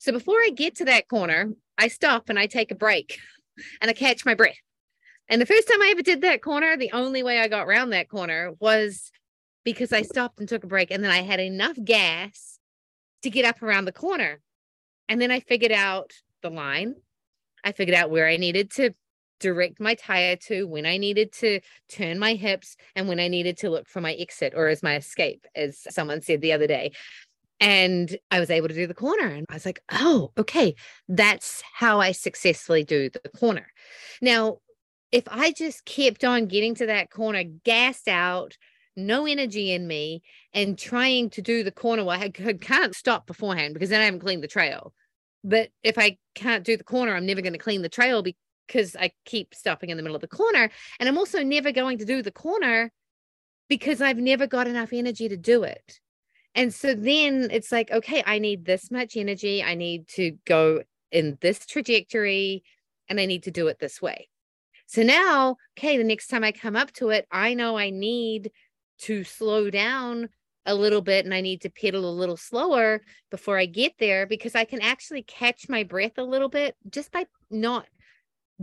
So 0.00 0.10
before 0.10 0.38
I 0.38 0.50
get 0.54 0.76
to 0.76 0.84
that 0.86 1.08
corner, 1.08 1.52
I 1.78 1.88
stop 1.88 2.28
and 2.28 2.38
I 2.38 2.46
take 2.46 2.70
a 2.70 2.76
break 2.76 3.18
and 3.80 3.90
I 3.90 3.94
catch 3.94 4.24
my 4.24 4.34
breath 4.34 4.56
and 5.28 5.40
the 5.40 5.46
first 5.46 5.68
time 5.68 5.80
I 5.82 5.88
ever 5.90 6.02
did 6.02 6.20
that 6.22 6.42
corner, 6.42 6.76
the 6.76 6.92
only 6.92 7.22
way 7.22 7.38
I 7.38 7.48
got 7.48 7.66
around 7.66 7.90
that 7.90 8.08
corner 8.08 8.52
was 8.60 9.10
because 9.64 9.92
I 9.92 10.02
stopped 10.02 10.38
and 10.38 10.48
took 10.48 10.64
a 10.64 10.68
break. 10.68 10.90
And 10.90 11.02
then 11.02 11.10
I 11.10 11.22
had 11.22 11.40
enough 11.40 11.76
gas 11.82 12.58
to 13.22 13.30
get 13.30 13.44
up 13.44 13.62
around 13.62 13.86
the 13.86 13.92
corner. 13.92 14.40
And 15.08 15.20
then 15.20 15.30
I 15.30 15.40
figured 15.40 15.72
out 15.72 16.12
the 16.42 16.50
line. 16.50 16.94
I 17.64 17.72
figured 17.72 17.96
out 17.96 18.10
where 18.10 18.28
I 18.28 18.36
needed 18.36 18.70
to 18.72 18.90
direct 19.40 19.80
my 19.80 19.94
tire 19.94 20.36
to, 20.36 20.64
when 20.64 20.86
I 20.86 20.98
needed 20.98 21.32
to 21.32 21.60
turn 21.88 22.18
my 22.18 22.34
hips, 22.34 22.76
and 22.94 23.08
when 23.08 23.18
I 23.18 23.28
needed 23.28 23.58
to 23.58 23.70
look 23.70 23.88
for 23.88 24.00
my 24.00 24.12
exit 24.12 24.52
or 24.54 24.68
as 24.68 24.82
my 24.82 24.96
escape, 24.96 25.46
as 25.54 25.78
someone 25.90 26.20
said 26.20 26.40
the 26.40 26.52
other 26.52 26.66
day. 26.66 26.92
And 27.60 28.16
I 28.30 28.40
was 28.40 28.50
able 28.50 28.68
to 28.68 28.74
do 28.74 28.86
the 28.86 28.94
corner. 28.94 29.28
And 29.28 29.46
I 29.48 29.54
was 29.54 29.64
like, 29.64 29.80
oh, 29.90 30.32
okay, 30.36 30.74
that's 31.08 31.62
how 31.72 32.00
I 32.00 32.12
successfully 32.12 32.84
do 32.84 33.08
the 33.08 33.20
corner. 33.30 33.66
Now, 34.20 34.58
if 35.14 35.28
I 35.30 35.52
just 35.52 35.84
kept 35.84 36.24
on 36.24 36.46
getting 36.46 36.74
to 36.74 36.86
that 36.86 37.12
corner, 37.12 37.44
gassed 37.44 38.08
out, 38.08 38.58
no 38.96 39.26
energy 39.26 39.70
in 39.70 39.86
me, 39.86 40.22
and 40.52 40.76
trying 40.76 41.30
to 41.30 41.40
do 41.40 41.62
the 41.62 41.70
corner, 41.70 42.02
well, 42.02 42.20
I 42.20 42.30
can't 42.30 42.96
stop 42.96 43.24
beforehand 43.24 43.74
because 43.74 43.90
then 43.90 44.00
I 44.00 44.06
haven't 44.06 44.20
cleaned 44.20 44.42
the 44.42 44.48
trail. 44.48 44.92
But 45.44 45.68
if 45.84 45.98
I 45.98 46.18
can't 46.34 46.64
do 46.64 46.76
the 46.76 46.82
corner, 46.82 47.14
I'm 47.14 47.26
never 47.26 47.42
going 47.42 47.52
to 47.52 47.60
clean 47.60 47.82
the 47.82 47.88
trail 47.88 48.24
because 48.24 48.96
I 48.96 49.12
keep 49.24 49.54
stopping 49.54 49.90
in 49.90 49.96
the 49.96 50.02
middle 50.02 50.16
of 50.16 50.20
the 50.20 50.26
corner. 50.26 50.68
And 50.98 51.08
I'm 51.08 51.16
also 51.16 51.44
never 51.44 51.70
going 51.70 51.98
to 51.98 52.04
do 52.04 52.20
the 52.20 52.32
corner 52.32 52.90
because 53.68 54.00
I've 54.00 54.18
never 54.18 54.48
got 54.48 54.66
enough 54.66 54.92
energy 54.92 55.28
to 55.28 55.36
do 55.36 55.62
it. 55.62 56.00
And 56.56 56.74
so 56.74 56.92
then 56.92 57.50
it's 57.52 57.70
like, 57.70 57.92
okay, 57.92 58.24
I 58.26 58.40
need 58.40 58.64
this 58.64 58.90
much 58.90 59.16
energy. 59.16 59.62
I 59.62 59.76
need 59.76 60.08
to 60.08 60.32
go 60.44 60.82
in 61.12 61.38
this 61.40 61.66
trajectory 61.66 62.64
and 63.08 63.20
I 63.20 63.26
need 63.26 63.44
to 63.44 63.52
do 63.52 63.68
it 63.68 63.78
this 63.78 64.02
way. 64.02 64.28
So 64.86 65.02
now, 65.02 65.56
okay, 65.78 65.96
the 65.96 66.04
next 66.04 66.28
time 66.28 66.44
I 66.44 66.52
come 66.52 66.76
up 66.76 66.92
to 66.94 67.10
it, 67.10 67.26
I 67.30 67.54
know 67.54 67.76
I 67.76 67.90
need 67.90 68.50
to 69.00 69.24
slow 69.24 69.70
down 69.70 70.28
a 70.66 70.74
little 70.74 71.02
bit 71.02 71.24
and 71.24 71.34
I 71.34 71.40
need 71.40 71.62
to 71.62 71.70
pedal 71.70 72.08
a 72.08 72.12
little 72.12 72.36
slower 72.36 73.02
before 73.30 73.58
I 73.58 73.66
get 73.66 73.92
there 73.98 74.26
because 74.26 74.54
I 74.54 74.64
can 74.64 74.80
actually 74.80 75.22
catch 75.22 75.68
my 75.68 75.82
breath 75.82 76.16
a 76.16 76.22
little 76.22 76.48
bit 76.48 76.74
just 76.88 77.12
by 77.12 77.26
not 77.50 77.86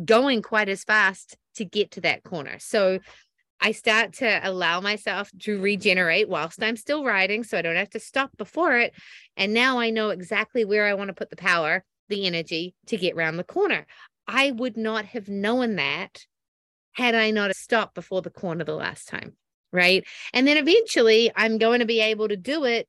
going 0.03 0.41
quite 0.41 0.69
as 0.69 0.83
fast 0.83 1.37
to 1.55 1.65
get 1.65 1.91
to 1.91 2.01
that 2.01 2.23
corner. 2.23 2.57
So 2.59 2.99
I 3.59 3.73
start 3.73 4.13
to 4.13 4.39
allow 4.43 4.81
myself 4.81 5.29
to 5.41 5.61
regenerate 5.61 6.27
whilst 6.27 6.63
I'm 6.63 6.75
still 6.75 7.03
riding 7.05 7.43
so 7.43 7.57
I 7.57 7.61
don't 7.61 7.75
have 7.75 7.91
to 7.91 7.99
stop 7.99 8.31
before 8.37 8.77
it. 8.77 8.93
And 9.37 9.53
now 9.53 9.77
I 9.77 9.91
know 9.91 10.09
exactly 10.09 10.65
where 10.65 10.87
I 10.87 10.95
want 10.95 11.09
to 11.09 11.13
put 11.13 11.29
the 11.29 11.35
power, 11.35 11.83
the 12.09 12.25
energy 12.25 12.73
to 12.87 12.97
get 12.97 13.15
around 13.15 13.37
the 13.37 13.43
corner. 13.43 13.85
I 14.31 14.51
would 14.51 14.77
not 14.77 15.05
have 15.05 15.27
known 15.27 15.75
that 15.75 16.25
had 16.93 17.15
I 17.15 17.31
not 17.31 17.55
stopped 17.55 17.95
before 17.95 18.21
the 18.21 18.29
corner 18.29 18.63
the 18.63 18.75
last 18.75 19.07
time 19.07 19.35
right? 19.71 20.05
And 20.33 20.47
then 20.47 20.57
eventually 20.57 21.31
I'm 21.35 21.57
going 21.57 21.79
to 21.79 21.85
be 21.85 22.01
able 22.01 22.27
to 22.27 22.38
do 22.38 22.65
it 22.65 22.88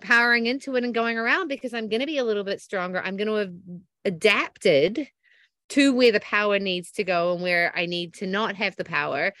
powering 0.00 0.46
into 0.46 0.76
it 0.76 0.84
and 0.84 0.94
going 0.94 1.18
around 1.18 1.48
because 1.48 1.74
I'm 1.74 1.88
going 1.88 2.00
to 2.00 2.06
be 2.06 2.18
a 2.18 2.24
little 2.24 2.44
bit 2.44 2.60
stronger. 2.60 3.00
I'm 3.00 3.16
going 3.16 3.28
to 3.28 3.34
have 3.34 3.52
adapted 4.04 5.08
to 5.70 5.92
where 5.92 6.12
the 6.12 6.20
power 6.20 6.58
needs 6.58 6.92
to 6.92 7.04
go 7.04 7.34
and 7.34 7.42
where 7.42 7.72
I 7.76 7.86
need 7.86 8.14
to 8.14 8.26
not 8.26 8.56
have 8.56 8.76
the 8.76 8.84
power. 8.84 9.32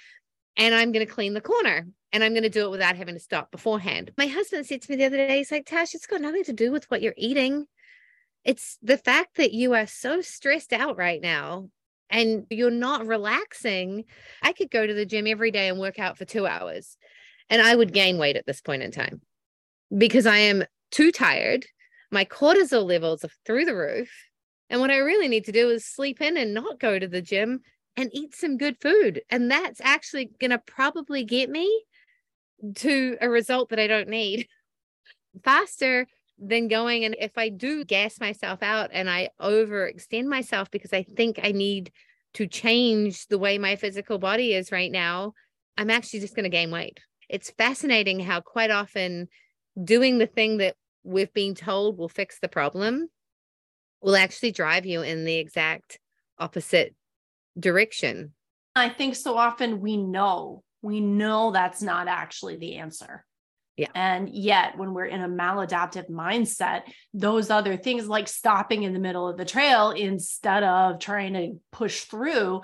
And 0.56 0.74
I'm 0.74 0.92
going 0.92 1.06
to 1.06 1.12
clean 1.12 1.34
the 1.34 1.40
corner 1.40 1.86
and 2.12 2.24
I'm 2.24 2.32
going 2.32 2.42
to 2.42 2.48
do 2.48 2.64
it 2.64 2.70
without 2.70 2.96
having 2.96 3.14
to 3.14 3.20
stop 3.20 3.50
beforehand. 3.50 4.10
My 4.18 4.26
husband 4.26 4.66
said 4.66 4.82
to 4.82 4.90
me 4.90 4.96
the 4.96 5.04
other 5.04 5.16
day, 5.16 5.38
he's 5.38 5.52
like, 5.52 5.66
Tash, 5.66 5.94
it's 5.94 6.06
got 6.06 6.20
nothing 6.20 6.44
to 6.44 6.52
do 6.52 6.72
with 6.72 6.90
what 6.90 7.00
you're 7.00 7.14
eating. 7.16 7.66
It's 8.44 8.78
the 8.82 8.98
fact 8.98 9.36
that 9.36 9.52
you 9.52 9.74
are 9.74 9.86
so 9.86 10.20
stressed 10.20 10.72
out 10.72 10.96
right 10.96 11.20
now 11.20 11.68
and 12.10 12.46
you're 12.50 12.70
not 12.70 13.06
relaxing, 13.06 14.04
I 14.42 14.52
could 14.52 14.70
go 14.70 14.86
to 14.86 14.94
the 14.94 15.06
gym 15.06 15.26
every 15.26 15.50
day 15.50 15.68
and 15.68 15.78
work 15.78 15.98
out 15.98 16.16
for 16.16 16.24
two 16.24 16.46
hours 16.46 16.96
and 17.50 17.62
I 17.62 17.74
would 17.74 17.92
gain 17.92 18.18
weight 18.18 18.36
at 18.36 18.46
this 18.46 18.60
point 18.60 18.82
in 18.82 18.90
time 18.90 19.20
because 19.96 20.26
I 20.26 20.36
am 20.36 20.64
too 20.90 21.12
tired. 21.12 21.66
My 22.10 22.24
cortisol 22.24 22.86
levels 22.86 23.24
are 23.24 23.30
through 23.44 23.64
the 23.64 23.76
roof. 23.76 24.10
And 24.70 24.80
what 24.80 24.90
I 24.90 24.98
really 24.98 25.28
need 25.28 25.46
to 25.46 25.52
do 25.52 25.70
is 25.70 25.86
sleep 25.86 26.20
in 26.20 26.36
and 26.36 26.52
not 26.52 26.78
go 26.78 26.98
to 26.98 27.08
the 27.08 27.22
gym 27.22 27.60
and 27.96 28.10
eat 28.12 28.34
some 28.34 28.58
good 28.58 28.76
food. 28.80 29.22
And 29.30 29.50
that's 29.50 29.80
actually 29.82 30.30
going 30.38 30.50
to 30.50 30.58
probably 30.58 31.24
get 31.24 31.48
me 31.48 31.84
to 32.76 33.16
a 33.20 33.28
result 33.28 33.70
that 33.70 33.78
I 33.78 33.86
don't 33.86 34.08
need 34.08 34.46
faster 35.44 36.06
than 36.38 36.68
going 36.68 37.04
and 37.04 37.16
if 37.18 37.36
I 37.36 37.48
do 37.48 37.84
gas 37.84 38.20
myself 38.20 38.62
out 38.62 38.90
and 38.92 39.10
I 39.10 39.30
overextend 39.40 40.26
myself 40.26 40.70
because 40.70 40.92
I 40.92 41.02
think 41.02 41.40
I 41.42 41.52
need 41.52 41.90
to 42.34 42.46
change 42.46 43.26
the 43.26 43.38
way 43.38 43.58
my 43.58 43.76
physical 43.76 44.18
body 44.18 44.54
is 44.54 44.70
right 44.70 44.92
now, 44.92 45.32
I'm 45.76 45.90
actually 45.90 46.20
just 46.20 46.36
going 46.36 46.44
to 46.44 46.50
gain 46.50 46.70
weight. 46.70 47.00
It's 47.28 47.50
fascinating 47.50 48.20
how 48.20 48.40
quite 48.40 48.70
often 48.70 49.28
doing 49.82 50.18
the 50.18 50.26
thing 50.26 50.58
that 50.58 50.76
we've 51.02 51.32
been 51.32 51.54
told 51.54 51.98
will 51.98 52.08
fix 52.08 52.38
the 52.38 52.48
problem 52.48 53.08
will 54.00 54.16
actually 54.16 54.52
drive 54.52 54.86
you 54.86 55.02
in 55.02 55.24
the 55.24 55.36
exact 55.36 55.98
opposite 56.38 56.94
direction. 57.58 58.32
I 58.76 58.88
think 58.88 59.16
so 59.16 59.36
often 59.36 59.80
we 59.80 59.96
know, 59.96 60.62
we 60.82 61.00
know 61.00 61.50
that's 61.50 61.82
not 61.82 62.06
actually 62.06 62.56
the 62.56 62.76
answer. 62.76 63.24
Yeah. 63.78 63.86
And 63.94 64.28
yet, 64.28 64.76
when 64.76 64.92
we're 64.92 65.06
in 65.06 65.22
a 65.22 65.28
maladaptive 65.28 66.10
mindset, 66.10 66.82
those 67.14 67.48
other 67.48 67.76
things 67.76 68.08
like 68.08 68.26
stopping 68.26 68.82
in 68.82 68.92
the 68.92 68.98
middle 68.98 69.28
of 69.28 69.36
the 69.36 69.44
trail 69.44 69.92
instead 69.92 70.64
of 70.64 70.98
trying 70.98 71.34
to 71.34 71.60
push 71.70 72.00
through 72.00 72.62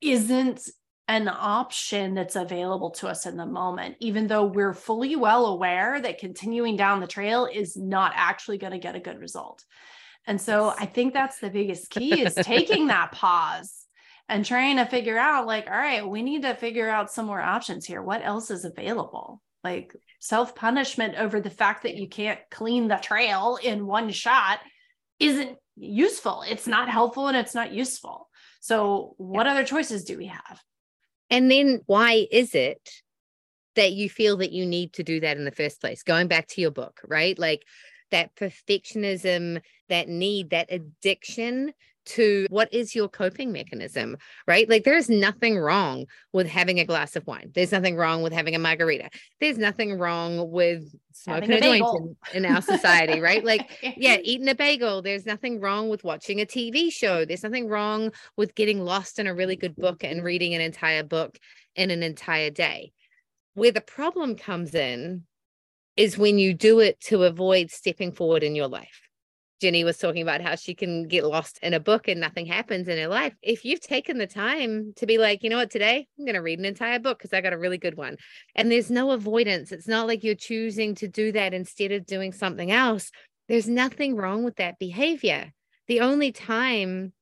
isn't 0.00 0.68
an 1.06 1.28
option 1.28 2.14
that's 2.14 2.34
available 2.34 2.90
to 2.90 3.06
us 3.06 3.24
in 3.24 3.36
the 3.36 3.46
moment, 3.46 3.94
even 4.00 4.26
though 4.26 4.46
we're 4.46 4.74
fully 4.74 5.14
well 5.14 5.46
aware 5.46 6.00
that 6.00 6.18
continuing 6.18 6.76
down 6.76 6.98
the 6.98 7.06
trail 7.06 7.46
is 7.46 7.76
not 7.76 8.12
actually 8.16 8.58
going 8.58 8.72
to 8.72 8.80
get 8.80 8.96
a 8.96 9.00
good 9.00 9.20
result. 9.20 9.64
And 10.26 10.40
so 10.40 10.74
I 10.76 10.86
think 10.86 11.14
that's 11.14 11.38
the 11.38 11.50
biggest 11.50 11.88
key 11.90 12.20
is 12.20 12.34
taking 12.34 12.86
that 12.88 13.12
pause 13.12 13.86
and 14.28 14.44
trying 14.44 14.78
to 14.78 14.84
figure 14.86 15.16
out 15.16 15.46
like, 15.46 15.68
all 15.70 15.78
right, 15.78 16.06
we 16.06 16.20
need 16.22 16.42
to 16.42 16.54
figure 16.54 16.88
out 16.88 17.12
some 17.12 17.26
more 17.26 17.40
options 17.40 17.86
here. 17.86 18.02
What 18.02 18.22
else 18.24 18.50
is 18.50 18.64
available? 18.64 19.40
Like 19.64 19.94
self 20.20 20.54
punishment 20.54 21.16
over 21.18 21.40
the 21.40 21.50
fact 21.50 21.82
that 21.82 21.96
you 21.96 22.08
can't 22.08 22.38
clean 22.50 22.88
the 22.88 22.96
trail 22.96 23.58
in 23.62 23.86
one 23.86 24.10
shot 24.10 24.60
isn't 25.18 25.58
useful. 25.76 26.44
It's 26.48 26.66
not 26.66 26.88
helpful 26.88 27.28
and 27.28 27.36
it's 27.36 27.54
not 27.54 27.72
useful. 27.72 28.28
So, 28.60 29.14
what 29.18 29.46
yeah. 29.46 29.52
other 29.52 29.64
choices 29.64 30.04
do 30.04 30.16
we 30.16 30.26
have? 30.26 30.60
And 31.30 31.50
then, 31.50 31.80
why 31.86 32.26
is 32.30 32.54
it 32.54 32.88
that 33.74 33.92
you 33.92 34.08
feel 34.08 34.38
that 34.38 34.52
you 34.52 34.66
need 34.66 34.94
to 34.94 35.02
do 35.02 35.20
that 35.20 35.36
in 35.36 35.44
the 35.44 35.50
first 35.50 35.80
place? 35.80 36.02
Going 36.02 36.28
back 36.28 36.48
to 36.48 36.60
your 36.60 36.70
book, 36.70 37.00
right? 37.04 37.38
Like 37.38 37.62
that 38.10 38.34
perfectionism, 38.36 39.60
that 39.88 40.08
need, 40.08 40.50
that 40.50 40.72
addiction 40.72 41.72
to 42.08 42.46
what 42.50 42.72
is 42.72 42.94
your 42.94 43.08
coping 43.08 43.52
mechanism, 43.52 44.16
right? 44.46 44.68
Like 44.68 44.84
there's 44.84 45.08
nothing 45.08 45.58
wrong 45.58 46.06
with 46.32 46.46
having 46.46 46.80
a 46.80 46.84
glass 46.84 47.16
of 47.16 47.26
wine. 47.26 47.50
There's 47.54 47.72
nothing 47.72 47.96
wrong 47.96 48.22
with 48.22 48.32
having 48.32 48.54
a 48.54 48.58
margarita. 48.58 49.10
There's 49.40 49.58
nothing 49.58 49.98
wrong 49.98 50.50
with 50.50 50.94
smoking 51.12 51.52
a, 51.52 51.56
a 51.56 51.60
joint 51.60 52.16
in, 52.32 52.44
in, 52.44 52.50
our 52.50 52.62
society, 52.62 53.20
right? 53.20 53.44
Like, 53.44 53.70
yeah, 53.96 54.16
eating 54.22 54.48
a 54.48 54.54
bagel. 54.54 55.02
There's 55.02 55.26
nothing 55.26 55.60
wrong 55.60 55.88
with 55.88 56.04
watching 56.04 56.40
a 56.40 56.46
TV 56.46 56.92
show. 56.92 57.24
There's 57.24 57.42
nothing 57.42 57.68
wrong 57.68 58.12
with 58.36 58.54
getting 58.54 58.84
lost 58.84 59.18
in 59.18 59.26
a 59.26 59.34
really 59.34 59.56
good 59.56 59.76
book 59.76 60.02
and 60.04 60.24
reading 60.24 60.54
an 60.54 60.60
entire 60.60 61.02
book 61.02 61.38
in 61.76 61.90
an 61.90 62.02
entire 62.02 62.50
day. 62.50 62.92
Where 63.54 63.72
the 63.72 63.80
problem 63.80 64.36
comes 64.36 64.74
in 64.74 65.24
is 65.96 66.16
when 66.16 66.38
you 66.38 66.54
do 66.54 66.78
it 66.78 67.00
to 67.00 67.24
avoid 67.24 67.70
stepping 67.70 68.12
forward 68.12 68.44
in 68.44 68.54
your 68.54 68.68
life 68.68 69.07
Ginny 69.60 69.84
was 69.84 69.98
talking 69.98 70.22
about 70.22 70.40
how 70.40 70.54
she 70.54 70.74
can 70.74 71.08
get 71.08 71.24
lost 71.24 71.58
in 71.62 71.74
a 71.74 71.80
book 71.80 72.06
and 72.06 72.20
nothing 72.20 72.46
happens 72.46 72.88
in 72.88 72.98
her 72.98 73.08
life. 73.08 73.34
If 73.42 73.64
you've 73.64 73.80
taken 73.80 74.18
the 74.18 74.26
time 74.26 74.92
to 74.96 75.06
be 75.06 75.18
like, 75.18 75.42
you 75.42 75.50
know 75.50 75.56
what, 75.56 75.70
today 75.70 76.06
I'm 76.18 76.24
going 76.24 76.34
to 76.34 76.42
read 76.42 76.58
an 76.58 76.64
entire 76.64 76.98
book 76.98 77.18
because 77.18 77.32
I 77.32 77.40
got 77.40 77.52
a 77.52 77.58
really 77.58 77.78
good 77.78 77.96
one. 77.96 78.16
And 78.54 78.70
there's 78.70 78.90
no 78.90 79.10
avoidance. 79.10 79.72
It's 79.72 79.88
not 79.88 80.06
like 80.06 80.22
you're 80.22 80.34
choosing 80.34 80.94
to 80.96 81.08
do 81.08 81.32
that 81.32 81.54
instead 81.54 81.92
of 81.92 82.06
doing 82.06 82.32
something 82.32 82.70
else. 82.70 83.10
There's 83.48 83.68
nothing 83.68 84.14
wrong 84.14 84.44
with 84.44 84.56
that 84.56 84.78
behavior. 84.78 85.52
The 85.88 86.00
only 86.00 86.32
time 86.32 87.12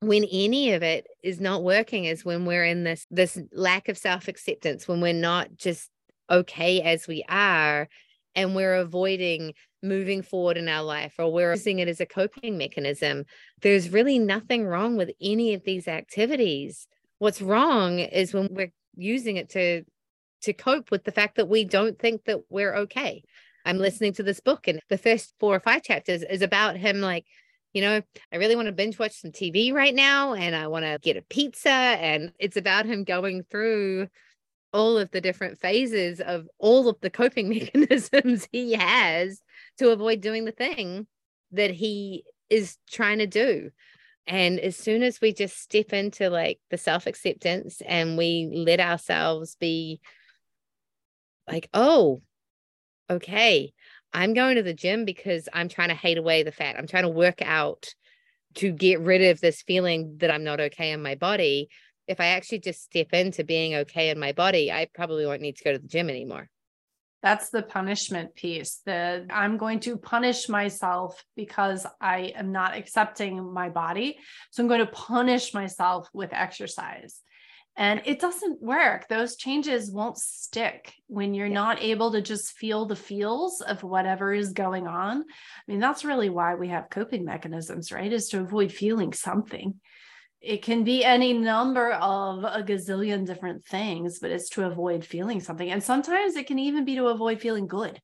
when 0.00 0.24
any 0.24 0.72
of 0.72 0.82
it 0.82 1.06
is 1.22 1.40
not 1.40 1.62
working 1.62 2.06
is 2.06 2.24
when 2.24 2.46
we're 2.46 2.64
in 2.64 2.84
this 2.84 3.06
this 3.10 3.38
lack 3.52 3.88
of 3.88 3.98
self-acceptance, 3.98 4.88
when 4.88 5.00
we're 5.00 5.12
not 5.12 5.54
just 5.56 5.90
okay 6.30 6.80
as 6.80 7.06
we 7.06 7.24
are 7.28 7.88
and 8.34 8.54
we're 8.54 8.76
avoiding 8.76 9.52
moving 9.82 10.22
forward 10.22 10.56
in 10.56 10.68
our 10.68 10.82
life 10.82 11.14
or 11.18 11.32
we're 11.32 11.52
using 11.52 11.78
it 11.78 11.88
as 11.88 12.00
a 12.00 12.06
coping 12.06 12.58
mechanism. 12.58 13.24
There's 13.62 13.90
really 13.90 14.18
nothing 14.18 14.66
wrong 14.66 14.96
with 14.96 15.10
any 15.20 15.54
of 15.54 15.64
these 15.64 15.88
activities. 15.88 16.86
What's 17.18 17.42
wrong 17.42 17.98
is 17.98 18.34
when 18.34 18.48
we're 18.50 18.72
using 18.96 19.36
it 19.36 19.50
to 19.50 19.84
to 20.42 20.52
cope 20.54 20.90
with 20.90 21.04
the 21.04 21.12
fact 21.12 21.36
that 21.36 21.48
we 21.48 21.64
don't 21.64 21.98
think 21.98 22.24
that 22.24 22.40
we're 22.48 22.74
okay. 22.74 23.22
I'm 23.66 23.76
listening 23.76 24.14
to 24.14 24.22
this 24.22 24.40
book 24.40 24.68
and 24.68 24.80
the 24.88 24.96
first 24.96 25.34
four 25.38 25.54
or 25.54 25.60
five 25.60 25.82
chapters 25.82 26.22
is 26.22 26.40
about 26.40 26.76
him 26.76 27.00
like 27.00 27.26
you 27.72 27.82
know, 27.82 28.02
I 28.32 28.36
really 28.36 28.56
want 28.56 28.66
to 28.66 28.72
binge 28.72 28.98
watch 28.98 29.12
some 29.12 29.30
TV 29.30 29.72
right 29.72 29.94
now 29.94 30.34
and 30.34 30.56
I 30.56 30.66
want 30.66 30.84
to 30.84 30.98
get 31.00 31.16
a 31.16 31.22
pizza. 31.22 31.70
And 31.70 32.32
it's 32.38 32.56
about 32.56 32.86
him 32.86 33.04
going 33.04 33.44
through 33.44 34.08
all 34.72 34.98
of 34.98 35.10
the 35.10 35.20
different 35.20 35.58
phases 35.58 36.20
of 36.20 36.48
all 36.58 36.88
of 36.88 37.00
the 37.00 37.10
coping 37.10 37.48
mechanisms 37.50 38.48
he 38.52 38.72
has 38.72 39.40
to 39.78 39.90
avoid 39.90 40.20
doing 40.20 40.44
the 40.44 40.52
thing 40.52 41.06
that 41.52 41.70
he 41.70 42.24
is 42.48 42.76
trying 42.90 43.18
to 43.18 43.26
do. 43.26 43.70
And 44.26 44.60
as 44.60 44.76
soon 44.76 45.02
as 45.02 45.20
we 45.20 45.32
just 45.32 45.60
step 45.60 45.92
into 45.92 46.30
like 46.30 46.60
the 46.70 46.78
self 46.78 47.06
acceptance 47.06 47.82
and 47.86 48.16
we 48.16 48.48
let 48.52 48.80
ourselves 48.80 49.56
be 49.56 50.00
like, 51.48 51.68
oh, 51.74 52.22
okay, 53.10 53.72
I'm 54.12 54.34
going 54.34 54.56
to 54.56 54.62
the 54.62 54.74
gym 54.74 55.04
because 55.04 55.48
I'm 55.52 55.68
trying 55.68 55.88
to 55.88 55.94
hate 55.94 56.18
away 56.18 56.42
the 56.42 56.52
fat. 56.52 56.76
I'm 56.78 56.86
trying 56.86 57.04
to 57.04 57.08
work 57.08 57.42
out 57.42 57.94
to 58.56 58.72
get 58.72 59.00
rid 59.00 59.22
of 59.22 59.40
this 59.40 59.62
feeling 59.62 60.16
that 60.18 60.30
I'm 60.30 60.44
not 60.44 60.60
okay 60.60 60.90
in 60.90 61.02
my 61.02 61.14
body. 61.14 61.68
If 62.10 62.18
I 62.18 62.26
actually 62.26 62.58
just 62.58 62.82
step 62.82 63.12
into 63.12 63.44
being 63.44 63.76
okay 63.76 64.10
in 64.10 64.18
my 64.18 64.32
body, 64.32 64.72
I 64.72 64.88
probably 64.92 65.24
won't 65.24 65.42
need 65.42 65.56
to 65.58 65.64
go 65.64 65.72
to 65.72 65.78
the 65.78 65.86
gym 65.86 66.10
anymore. 66.10 66.50
That's 67.22 67.50
the 67.50 67.62
punishment 67.62 68.34
piece. 68.34 68.80
The 68.84 69.26
I'm 69.30 69.58
going 69.58 69.78
to 69.80 69.96
punish 69.96 70.48
myself 70.48 71.22
because 71.36 71.86
I 72.00 72.32
am 72.34 72.50
not 72.50 72.76
accepting 72.76 73.52
my 73.52 73.68
body. 73.68 74.18
So 74.50 74.60
I'm 74.62 74.68
going 74.68 74.84
to 74.84 74.90
punish 74.90 75.54
myself 75.54 76.08
with 76.12 76.32
exercise. 76.32 77.20
And 77.76 78.02
it 78.04 78.20
doesn't 78.20 78.60
work. 78.60 79.06
Those 79.06 79.36
changes 79.36 79.92
won't 79.92 80.18
stick 80.18 80.92
when 81.06 81.32
you're 81.32 81.46
yeah. 81.46 81.54
not 81.54 81.80
able 81.80 82.10
to 82.12 82.20
just 82.20 82.52
feel 82.52 82.86
the 82.86 82.96
feels 82.96 83.60
of 83.60 83.84
whatever 83.84 84.34
is 84.34 84.52
going 84.52 84.88
on. 84.88 85.18
I 85.22 85.62
mean, 85.68 85.78
that's 85.78 86.04
really 86.04 86.28
why 86.28 86.56
we 86.56 86.68
have 86.68 86.90
coping 86.90 87.24
mechanisms, 87.24 87.92
right? 87.92 88.12
Is 88.12 88.30
to 88.30 88.40
avoid 88.40 88.72
feeling 88.72 89.12
something 89.12 89.80
it 90.40 90.62
can 90.62 90.84
be 90.84 91.04
any 91.04 91.32
number 91.32 91.92
of 91.92 92.44
a 92.44 92.62
gazillion 92.62 93.26
different 93.26 93.64
things, 93.64 94.18
but 94.20 94.30
it's 94.30 94.48
to 94.50 94.66
avoid 94.66 95.04
feeling 95.04 95.40
something. 95.40 95.70
And 95.70 95.82
sometimes 95.82 96.36
it 96.36 96.46
can 96.46 96.58
even 96.58 96.84
be 96.84 96.96
to 96.96 97.08
avoid 97.08 97.40
feeling 97.40 97.66
good 97.66 98.00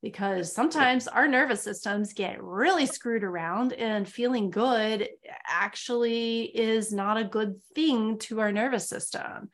because 0.00 0.52
sometimes 0.52 1.06
our 1.06 1.28
nervous 1.28 1.62
systems 1.62 2.12
get 2.12 2.42
really 2.42 2.86
screwed 2.86 3.22
around 3.22 3.72
and 3.72 4.08
feeling 4.08 4.50
good 4.50 5.08
actually 5.46 6.42
is 6.42 6.92
not 6.92 7.16
a 7.16 7.24
good 7.24 7.60
thing 7.74 8.18
to 8.18 8.40
our 8.40 8.52
nervous 8.52 8.88
system. 8.88 9.50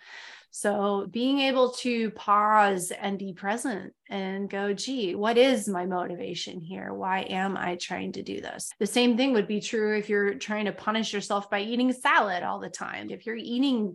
So 0.58 1.06
being 1.08 1.38
able 1.38 1.70
to 1.82 2.10
pause 2.10 2.90
and 2.90 3.16
be 3.16 3.32
present 3.32 3.92
and 4.10 4.50
go, 4.50 4.72
gee, 4.72 5.14
what 5.14 5.38
is 5.38 5.68
my 5.68 5.86
motivation 5.86 6.60
here? 6.60 6.92
Why 6.92 7.20
am 7.20 7.56
I 7.56 7.76
trying 7.76 8.10
to 8.14 8.24
do 8.24 8.40
this? 8.40 8.68
The 8.80 8.86
same 8.86 9.16
thing 9.16 9.34
would 9.34 9.46
be 9.46 9.60
true 9.60 9.96
if 9.96 10.08
you're 10.08 10.34
trying 10.34 10.64
to 10.64 10.72
punish 10.72 11.12
yourself 11.12 11.48
by 11.48 11.60
eating 11.60 11.92
salad 11.92 12.42
all 12.42 12.58
the 12.58 12.68
time. 12.68 13.08
If 13.10 13.24
you're 13.24 13.36
eating 13.36 13.94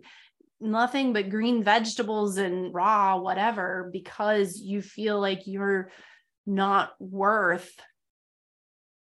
nothing 0.58 1.12
but 1.12 1.28
green 1.28 1.62
vegetables 1.62 2.38
and 2.38 2.72
raw 2.72 3.18
whatever 3.18 3.90
because 3.92 4.58
you 4.58 4.80
feel 4.80 5.20
like 5.20 5.42
you're 5.44 5.90
not 6.46 6.94
worth 6.98 7.78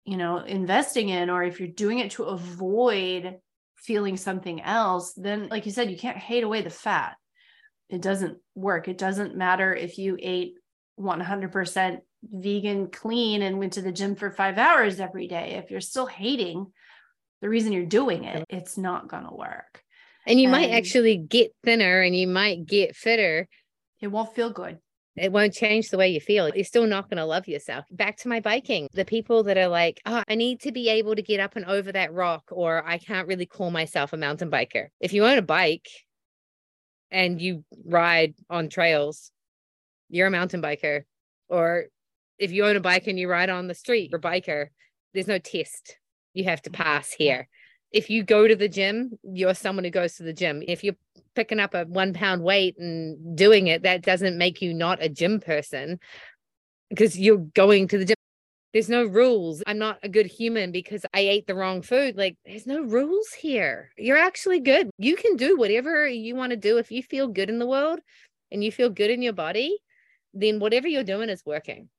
you 0.06 0.18
know 0.18 0.38
investing 0.38 1.10
in 1.10 1.32
or 1.32 1.44
if 1.44 1.60
you're 1.60 1.70
doing 1.70 1.98
it 1.98 2.12
to 2.12 2.24
avoid 2.26 3.38
feeling 3.76 4.18
something 4.18 4.62
else 4.62 5.14
then 5.14 5.48
like 5.50 5.66
you 5.66 5.72
said 5.72 5.90
you 5.90 5.98
can't 5.98 6.18
hate 6.18 6.44
away 6.44 6.62
the 6.62 6.70
fat 6.70 7.16
it 7.90 8.02
doesn't 8.02 8.38
work. 8.56 8.88
It 8.88 8.98
doesn't 8.98 9.36
matter 9.36 9.74
if 9.74 9.98
you 9.98 10.18
ate 10.22 10.56
100% 11.00 12.00
vegan 12.24 12.92
clean 12.92 13.42
and 13.42 13.60
went 13.60 13.74
to 13.74 13.82
the 13.82 13.92
gym 13.92 14.16
for 14.16 14.32
five 14.32 14.58
hours 14.58 15.00
every 15.00 15.28
day. 15.28 15.62
If 15.64 15.72
you're 15.72 15.82
still 15.82 16.06
hating 16.06 16.68
the 17.42 17.50
reason 17.50 17.72
you're 17.72 17.86
doing 17.86 18.26
it, 18.26 18.44
it's 18.50 18.78
not 18.78 19.08
going 19.08 19.24
to 19.24 19.36
work. 19.36 19.84
And 20.28 20.40
you 20.40 20.46
and 20.46 20.52
might 20.52 20.72
actually 20.72 21.18
get 21.18 21.52
thinner 21.64 22.02
and 22.02 22.16
you 22.16 22.28
might 22.28 22.66
get 22.66 22.96
fitter. 22.96 23.48
It 24.02 24.08
won't 24.08 24.36
feel 24.36 24.52
good. 24.52 24.80
It 25.16 25.32
won't 25.32 25.54
change 25.54 25.90
the 25.90 25.98
way 25.98 26.10
you 26.10 26.22
feel. 26.22 26.50
You're 26.50 26.64
still 26.64 26.88
not 26.88 27.10
going 27.10 27.18
to 27.18 27.26
love 27.26 27.48
yourself. 27.48 27.86
Back 27.92 28.18
to 28.18 28.30
my 28.30 28.40
biking. 28.40 28.88
The 28.94 29.04
people 29.04 29.44
that 29.44 29.58
are 29.58 29.68
like, 29.68 30.00
oh, 30.06 30.24
I 30.28 30.36
need 30.36 30.62
to 30.62 30.72
be 30.72 30.88
able 30.90 31.16
to 31.16 31.22
get 31.22 31.40
up 31.40 31.56
and 31.56 31.66
over 31.66 31.92
that 31.92 32.14
rock, 32.14 32.44
or 32.52 32.88
I 32.88 33.00
can't 33.00 33.28
really 33.28 33.46
call 33.46 33.72
myself 33.72 34.14
a 34.14 34.18
mountain 34.18 34.50
biker. 34.50 34.88
If 35.02 35.12
you 35.12 35.26
own 35.26 35.38
a 35.38 35.42
bike, 35.42 35.88
and 37.12 37.42
you 37.42 37.64
ride 37.86 38.36
on 38.50 38.70
trails, 38.70 39.32
you're 40.10 40.28
a 40.28 40.32
mountain 40.32 40.62
biker. 40.62 41.04
Or 41.48 41.86
if 42.38 42.52
you 42.52 42.66
own 42.66 42.76
a 42.76 42.82
bike 42.82 43.08
and 43.08 43.20
you 43.20 43.30
ride 43.30 43.50
on 43.50 43.68
the 43.68 43.74
street, 43.74 44.12
you're 44.12 44.20
a 44.20 44.22
biker. 44.22 44.68
There's 45.14 45.28
no 45.28 45.40
test 45.40 45.98
you 46.34 46.46
have 46.46 46.62
to 46.64 46.70
pass 46.70 47.12
here. 47.12 47.48
If 47.92 48.10
you 48.10 48.24
go 48.24 48.48
to 48.48 48.56
the 48.56 48.70
gym, 48.70 49.18
you're 49.24 49.56
someone 49.56 49.84
who 49.84 49.90
goes 49.90 50.16
to 50.16 50.24
the 50.24 50.34
gym. 50.34 50.64
If 50.68 50.84
you're 50.84 50.96
picking 51.36 51.60
up 51.60 51.74
a 51.74 51.86
one 51.86 52.14
pound 52.14 52.44
weight 52.44 52.78
and 52.78 53.36
doing 53.36 53.68
it, 53.68 53.84
that 53.84 54.04
doesn't 54.04 54.38
make 54.38 54.62
you 54.62 54.74
not 54.74 55.02
a 55.02 55.10
gym 55.10 55.40
person 55.40 56.00
because 56.90 57.18
you're 57.18 57.38
going 57.38 57.88
to 57.88 57.98
the 57.98 58.06
gym 58.06 58.16
there's 58.74 58.90
no 58.90 59.06
rules. 59.06 59.64
I'm 59.66 59.80
not 59.80 60.00
a 60.04 60.10
good 60.10 60.28
human 60.28 60.72
because 60.72 61.06
I 61.14 61.22
ate 61.22 61.48
the 61.48 61.56
wrong 61.56 61.82
food. 61.82 62.18
Like, 62.18 62.38
there's 62.46 62.68
no 62.68 62.82
rules 62.82 63.30
here. 63.32 63.92
You're 63.98 64.18
actually 64.18 64.60
good. 64.60 64.90
You 64.98 65.16
can 65.16 65.36
do 65.36 65.58
whatever 65.58 66.08
you 66.08 66.36
want 66.36 66.52
to 66.52 66.58
do. 66.58 66.78
If 66.78 66.92
you 66.92 67.02
feel 67.02 67.28
good 67.28 67.50
in 67.50 67.60
the 67.60 67.68
world 67.68 68.00
and 68.52 68.64
you 68.64 68.72
feel 68.72 68.90
good 68.90 69.10
in 69.10 69.22
your 69.22 69.34
body, 69.34 69.78
then 70.34 70.60
whatever 70.60 70.88
you're 70.88 71.04
doing 71.04 71.30
is 71.30 71.44
working. 71.46 71.90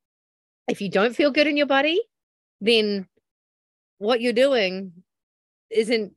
If 0.69 0.81
you 0.81 0.89
don't 0.89 1.17
feel 1.17 1.33
good 1.33 1.49
in 1.49 1.57
your 1.57 1.67
body, 1.67 2.01
then 2.61 3.09
what 3.99 4.21
you're 4.21 4.33
doing 4.33 4.93
isn't 5.71 6.13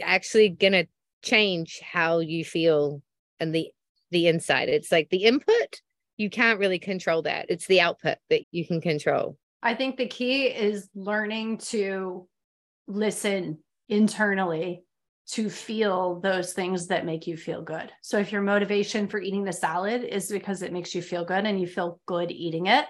actually 0.00 0.50
going 0.50 0.72
to 0.72 0.86
change 1.22 1.80
how 1.80 2.20
you 2.20 2.44
feel 2.44 3.02
and 3.40 3.52
the 3.52 3.70
the 4.12 4.28
inside. 4.28 4.68
It's 4.68 4.92
like 4.92 5.10
the 5.10 5.24
input, 5.24 5.82
you 6.16 6.30
can't 6.30 6.60
really 6.60 6.78
control 6.78 7.22
that. 7.22 7.46
It's 7.48 7.66
the 7.66 7.80
output 7.80 8.18
that 8.30 8.42
you 8.52 8.64
can 8.64 8.80
control. 8.80 9.36
I 9.62 9.74
think 9.74 9.96
the 9.96 10.06
key 10.06 10.46
is 10.46 10.88
learning 10.94 11.58
to 11.58 12.28
listen 12.86 13.58
internally 13.88 14.82
to 15.28 15.50
feel 15.50 16.20
those 16.20 16.52
things 16.52 16.86
that 16.86 17.04
make 17.04 17.26
you 17.26 17.36
feel 17.36 17.60
good. 17.60 17.90
So 18.00 18.18
if 18.18 18.30
your 18.30 18.42
motivation 18.42 19.08
for 19.08 19.20
eating 19.20 19.44
the 19.44 19.52
salad 19.52 20.04
is 20.04 20.30
because 20.30 20.62
it 20.62 20.72
makes 20.72 20.94
you 20.94 21.02
feel 21.02 21.24
good 21.24 21.44
and 21.44 21.60
you 21.60 21.66
feel 21.66 22.00
good 22.06 22.30
eating 22.30 22.66
it, 22.66 22.86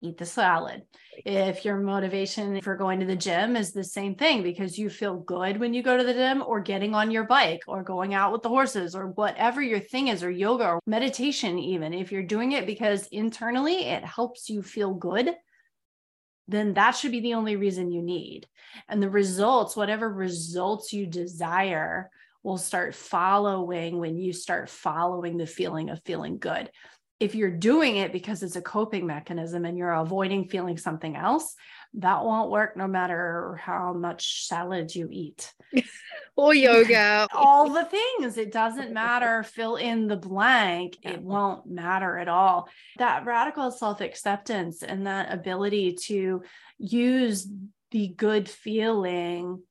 eat 0.00 0.16
the 0.16 0.26
salad. 0.26 0.82
If 1.24 1.64
your 1.64 1.78
motivation 1.78 2.60
for 2.60 2.76
going 2.76 3.00
to 3.00 3.06
the 3.06 3.16
gym 3.16 3.56
is 3.56 3.72
the 3.72 3.84
same 3.84 4.14
thing 4.14 4.42
because 4.42 4.78
you 4.78 4.90
feel 4.90 5.18
good 5.18 5.58
when 5.58 5.74
you 5.74 5.82
go 5.82 5.96
to 5.96 6.04
the 6.04 6.12
gym 6.12 6.42
or 6.46 6.60
getting 6.60 6.94
on 6.94 7.10
your 7.10 7.24
bike 7.24 7.62
or 7.66 7.82
going 7.82 8.14
out 8.14 8.32
with 8.32 8.42
the 8.42 8.48
horses 8.48 8.94
or 8.94 9.08
whatever 9.08 9.60
your 9.60 9.80
thing 9.80 10.08
is 10.08 10.22
or 10.22 10.30
yoga 10.30 10.64
or 10.64 10.80
meditation 10.86 11.58
even 11.58 11.92
if 11.94 12.12
you're 12.12 12.22
doing 12.22 12.52
it 12.52 12.66
because 12.66 13.06
internally 13.08 13.86
it 13.86 14.04
helps 14.04 14.48
you 14.48 14.62
feel 14.62 14.94
good 14.94 15.34
then 16.48 16.74
that 16.74 16.92
should 16.92 17.12
be 17.12 17.20
the 17.20 17.34
only 17.34 17.56
reason 17.56 17.90
you 17.90 18.02
need. 18.02 18.46
And 18.88 19.02
the 19.02 19.10
results, 19.10 19.76
whatever 19.76 20.08
results 20.08 20.92
you 20.92 21.06
desire, 21.06 22.10
will 22.42 22.58
start 22.58 22.94
following 22.94 23.98
when 23.98 24.16
you 24.16 24.32
start 24.32 24.68
following 24.68 25.36
the 25.36 25.46
feeling 25.46 25.90
of 25.90 26.02
feeling 26.04 26.38
good. 26.38 26.70
If 27.22 27.34
you're 27.36 27.50
doing 27.50 27.96
it 27.96 28.12
because 28.12 28.42
it's 28.42 28.56
a 28.56 28.62
coping 28.62 29.06
mechanism 29.06 29.64
and 29.64 29.78
you're 29.78 29.92
avoiding 29.92 30.48
feeling 30.48 30.76
something 30.76 31.14
else, 31.14 31.54
that 31.94 32.24
won't 32.24 32.50
work 32.50 32.76
no 32.76 32.86
matter 32.86 33.60
how 33.62 33.92
much 33.92 34.46
salad 34.46 34.94
you 34.94 35.08
eat. 35.10 35.52
or 36.36 36.54
yoga. 36.54 37.28
all 37.32 37.70
the 37.70 37.84
things. 37.84 38.38
It 38.38 38.52
doesn't 38.52 38.92
matter. 38.92 39.42
Fill 39.54 39.76
in 39.76 40.08
the 40.08 40.16
blank. 40.16 40.98
It 41.02 41.22
won't 41.22 41.66
matter 41.66 42.18
at 42.18 42.28
all. 42.28 42.68
That 42.98 43.24
radical 43.24 43.70
self 43.70 44.00
acceptance 44.00 44.82
and 44.82 45.06
that 45.06 45.32
ability 45.32 45.94
to 46.06 46.42
use 46.78 47.46
the 47.92 48.08
good 48.08 48.48
feeling 48.48 49.62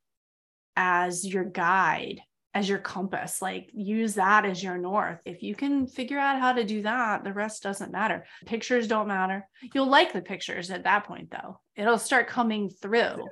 as 0.76 1.26
your 1.26 1.44
guide 1.44 2.22
as 2.54 2.68
your 2.68 2.78
compass 2.78 3.40
like 3.40 3.70
use 3.72 4.14
that 4.14 4.44
as 4.44 4.62
your 4.62 4.78
north 4.78 5.20
if 5.24 5.42
you 5.42 5.54
can 5.54 5.86
figure 5.86 6.18
out 6.18 6.40
how 6.40 6.52
to 6.52 6.64
do 6.64 6.82
that 6.82 7.24
the 7.24 7.32
rest 7.32 7.62
doesn't 7.62 7.92
matter 7.92 8.24
pictures 8.46 8.86
don't 8.86 9.08
matter 9.08 9.46
you'll 9.74 9.86
like 9.86 10.12
the 10.12 10.20
pictures 10.20 10.70
at 10.70 10.84
that 10.84 11.04
point 11.04 11.30
though 11.30 11.58
it'll 11.76 11.98
start 11.98 12.26
coming 12.26 12.68
through 12.68 13.26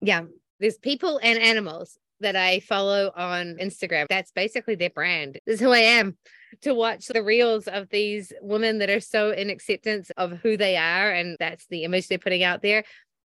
yeah 0.00 0.22
there's 0.58 0.78
people 0.78 1.18
and 1.22 1.38
animals 1.38 1.98
that 2.20 2.36
I 2.36 2.60
follow 2.60 3.10
on 3.16 3.56
Instagram. 3.56 4.06
That's 4.08 4.30
basically 4.30 4.74
their 4.74 4.90
brand. 4.90 5.38
This 5.46 5.54
is 5.54 5.60
who 5.60 5.72
I 5.72 5.78
am. 5.78 6.16
To 6.62 6.74
watch 6.74 7.06
the 7.06 7.22
reels 7.22 7.68
of 7.68 7.88
these 7.90 8.32
women 8.42 8.78
that 8.78 8.90
are 8.90 9.00
so 9.00 9.30
in 9.30 9.50
acceptance 9.50 10.10
of 10.16 10.32
who 10.32 10.56
they 10.56 10.76
are, 10.76 11.10
and 11.10 11.36
that's 11.38 11.66
the 11.68 11.84
image 11.84 12.08
they're 12.08 12.18
putting 12.18 12.42
out 12.42 12.60
there 12.60 12.84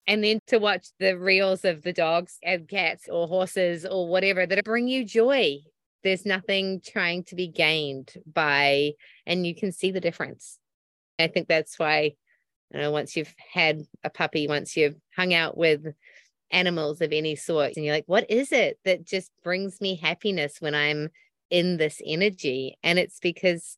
and 0.10 0.24
then 0.24 0.40
to 0.48 0.58
watch 0.58 0.88
the 1.00 1.18
reels 1.18 1.64
of 1.64 1.84
the 1.84 1.94
dogs 1.94 2.40
and 2.44 2.68
cats 2.68 3.08
or 3.08 3.28
horses 3.28 3.86
or 3.86 4.10
whatever 4.10 4.48
that 4.48 4.66
bring 4.66 4.88
you 4.88 5.06
joy. 5.06 5.60
There's 6.04 6.26
nothing 6.26 6.82
trying 6.84 7.26
to 7.26 7.36
be 7.36 7.48
gained 7.48 8.16
by, 8.26 8.94
and 9.28 9.46
you 9.46 9.54
can 9.54 9.72
see 9.72 9.92
the 9.92 10.02
difference. 10.02 10.58
I 11.20 11.28
think 11.28 11.48
that's 11.48 11.78
why, 11.78 12.16
you 12.74 12.80
know, 12.80 12.90
once 12.90 13.16
you've 13.16 13.36
had 13.54 13.84
a 14.04 14.10
puppy, 14.10 14.48
once 14.48 14.76
you've 14.76 14.96
hung 15.16 15.34
out 15.34 15.56
with 15.56 15.86
animals 16.50 17.02
of 17.02 17.12
any 17.12 17.36
sort, 17.36 17.74
and 17.76 17.86
you're 17.86 17.94
like, 17.94 18.08
what 18.08 18.32
is 18.32 18.52
it 18.52 18.80
that 18.86 19.06
just 19.06 19.30
brings 19.44 19.80
me 19.80 19.96
happiness 19.96 20.56
when 20.60 20.74
I'm 20.74 21.10
in 21.52 21.78
this 21.78 22.02
energy? 22.04 22.80
And 22.82 22.98
it's 22.98 23.20
because 23.20 23.78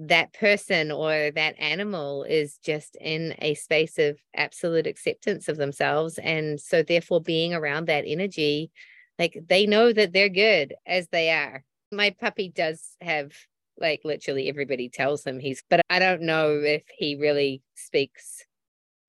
that 0.00 0.32
person 0.32 0.90
or 0.90 1.30
that 1.32 1.54
animal 1.58 2.24
is 2.24 2.58
just 2.64 2.96
in 3.00 3.34
a 3.40 3.54
space 3.54 3.98
of 3.98 4.18
absolute 4.34 4.86
acceptance 4.86 5.46
of 5.46 5.58
themselves 5.58 6.18
and 6.22 6.58
so 6.58 6.82
therefore 6.82 7.20
being 7.20 7.52
around 7.52 7.86
that 7.86 8.04
energy 8.06 8.70
Like 9.18 9.38
they 9.48 9.66
know 9.66 9.92
that 9.92 10.12
they're 10.14 10.30
good 10.30 10.74
as 10.86 11.08
they 11.08 11.30
are. 11.30 11.64
My 11.92 12.14
puppy 12.18 12.50
does 12.50 12.96
have 13.02 13.32
like 13.78 14.00
literally 14.04 14.48
everybody 14.48 14.88
tells 14.88 15.24
him 15.24 15.38
he's, 15.38 15.62
but 15.68 15.82
I 15.90 15.98
don't 15.98 16.22
know 16.22 16.60
if 16.62 16.84
he 16.96 17.16
really 17.16 17.62
speaks 17.74 18.46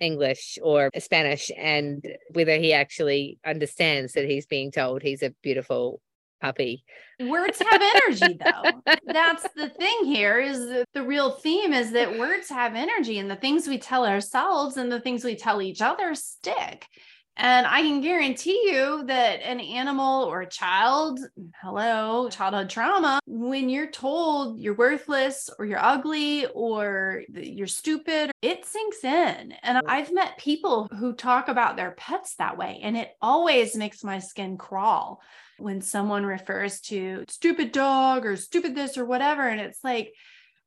English 0.01 0.57
or 0.61 0.89
Spanish 0.99 1.51
and 1.57 2.05
whether 2.33 2.57
he 2.57 2.73
actually 2.73 3.39
understands 3.45 4.13
that 4.13 4.25
he's 4.25 4.47
being 4.47 4.71
told 4.71 5.03
he's 5.03 5.23
a 5.23 5.33
beautiful 5.41 6.01
puppy. 6.41 6.83
Words 7.19 7.61
have 7.69 7.81
energy 7.81 8.39
though. 8.43 8.95
That's 9.05 9.47
the 9.55 9.69
thing 9.69 10.05
here 10.05 10.39
is 10.39 10.67
that 10.69 10.87
the 10.93 11.03
real 11.03 11.31
theme 11.31 11.73
is 11.73 11.91
that 11.91 12.17
words 12.17 12.49
have 12.49 12.75
energy 12.75 13.19
and 13.19 13.29
the 13.29 13.35
things 13.35 13.67
we 13.67 13.77
tell 13.77 14.05
ourselves 14.05 14.77
and 14.77 14.91
the 14.91 14.99
things 14.99 15.23
we 15.23 15.35
tell 15.35 15.61
each 15.61 15.81
other 15.81 16.15
stick. 16.15 16.87
And 17.37 17.65
I 17.65 17.81
can 17.81 18.01
guarantee 18.01 18.69
you 18.71 19.05
that 19.05 19.41
an 19.41 19.61
animal 19.61 20.25
or 20.25 20.41
a 20.41 20.49
child, 20.49 21.19
hello, 21.61 22.29
childhood 22.29 22.69
trauma, 22.69 23.19
when 23.25 23.69
you're 23.69 23.89
told 23.89 24.59
you're 24.59 24.75
worthless 24.75 25.49
or 25.57 25.65
you're 25.65 25.83
ugly 25.83 26.45
or 26.47 27.23
you're 27.33 27.67
stupid, 27.67 28.31
it 28.41 28.65
sinks 28.65 29.03
in. 29.03 29.53
And 29.63 29.81
I've 29.87 30.11
met 30.11 30.37
people 30.37 30.87
who 30.99 31.13
talk 31.13 31.47
about 31.47 31.77
their 31.77 31.91
pets 31.91 32.35
that 32.35 32.57
way, 32.57 32.79
and 32.83 32.97
it 32.97 33.11
always 33.21 33.75
makes 33.75 34.03
my 34.03 34.19
skin 34.19 34.57
crawl 34.57 35.21
when 35.61 35.81
someone 35.81 36.25
refers 36.25 36.81
to 36.81 37.25
stupid 37.29 37.71
dog 37.71 38.25
or 38.25 38.35
stupid 38.35 38.75
this 38.75 38.97
or 38.97 39.05
whatever. 39.05 39.47
And 39.47 39.61
it's 39.61 39.83
like, 39.83 40.13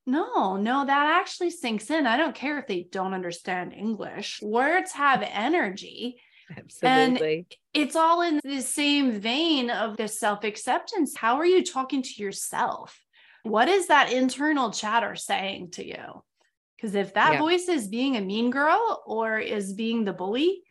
no, 0.07 0.57
no, 0.57 0.85
that 0.85 1.20
actually 1.20 1.50
sinks 1.50 1.90
in. 1.90 2.07
I 2.07 2.16
don't 2.16 2.35
care 2.35 2.59
if 2.59 2.66
they 2.66 2.87
don't 2.90 3.14
understand 3.14 3.72
English. 3.72 4.40
Words 4.42 4.92
have 4.92 5.22
energy 5.22 6.18
Absolutely. 6.57 7.37
And 7.37 7.46
it's 7.72 7.96
all 7.96 8.22
in 8.22 8.40
the 8.44 8.61
same 8.61 9.12
vein 9.12 9.70
of 9.70 9.96
the 9.96 10.09
self 10.09 10.44
acceptance. 10.44 11.16
How 11.16 11.37
are 11.37 11.46
you 11.46 11.64
talking 11.64 12.02
to 12.02 12.22
yourself? 12.22 12.98
What 13.42 13.68
is 13.68 13.88
that 13.88 14.12
internal 14.12 14.70
chatter 14.70 15.16
saying 15.16 15.72
to 15.72 15.87
you? 15.87 16.22
Because 16.76 16.94
if 16.94 17.14
that 17.14 17.35
yeah. 17.35 17.38
voice 17.38 17.68
is 17.68 17.88
being 17.88 18.16
a 18.16 18.20
mean 18.20 18.50
girl 18.50 19.02
or 19.07 19.38
is 19.38 19.72
being 19.72 20.04
the 20.04 20.12
bully, 20.12 20.62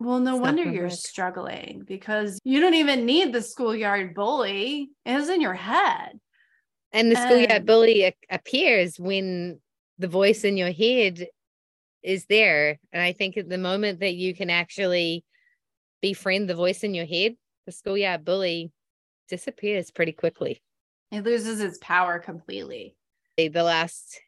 well, 0.00 0.18
no 0.18 0.36
wonder 0.36 0.64
you're 0.64 0.88
struggling 0.88 1.84
because 1.86 2.38
you 2.42 2.58
don't 2.58 2.74
even 2.74 3.04
need 3.04 3.34
the 3.34 3.42
schoolyard 3.42 4.14
bully. 4.14 4.88
It's 5.04 5.28
in 5.28 5.42
your 5.42 5.54
head. 5.54 6.18
And 6.90 7.12
the 7.12 7.18
and, 7.18 7.28
schoolyard 7.28 7.66
bully 7.66 8.14
appears 8.30 8.98
when 8.98 9.60
the 9.98 10.08
voice 10.08 10.42
in 10.42 10.56
your 10.56 10.72
head 10.72 11.28
is 12.02 12.24
there. 12.30 12.78
And 12.94 13.02
I 13.02 13.12
think 13.12 13.36
at 13.36 13.50
the 13.50 13.58
moment 13.58 14.00
that 14.00 14.14
you 14.14 14.34
can 14.34 14.48
actually 14.48 15.22
befriend 16.00 16.48
the 16.48 16.54
voice 16.54 16.82
in 16.82 16.94
your 16.94 17.04
head, 17.04 17.34
the 17.66 17.72
schoolyard 17.72 18.24
bully 18.24 18.72
disappears 19.28 19.90
pretty 19.90 20.12
quickly. 20.12 20.62
It 21.12 21.24
loses 21.24 21.60
its 21.60 21.76
power 21.82 22.18
completely. 22.18 22.96
The 23.36 23.50
last 23.50 24.18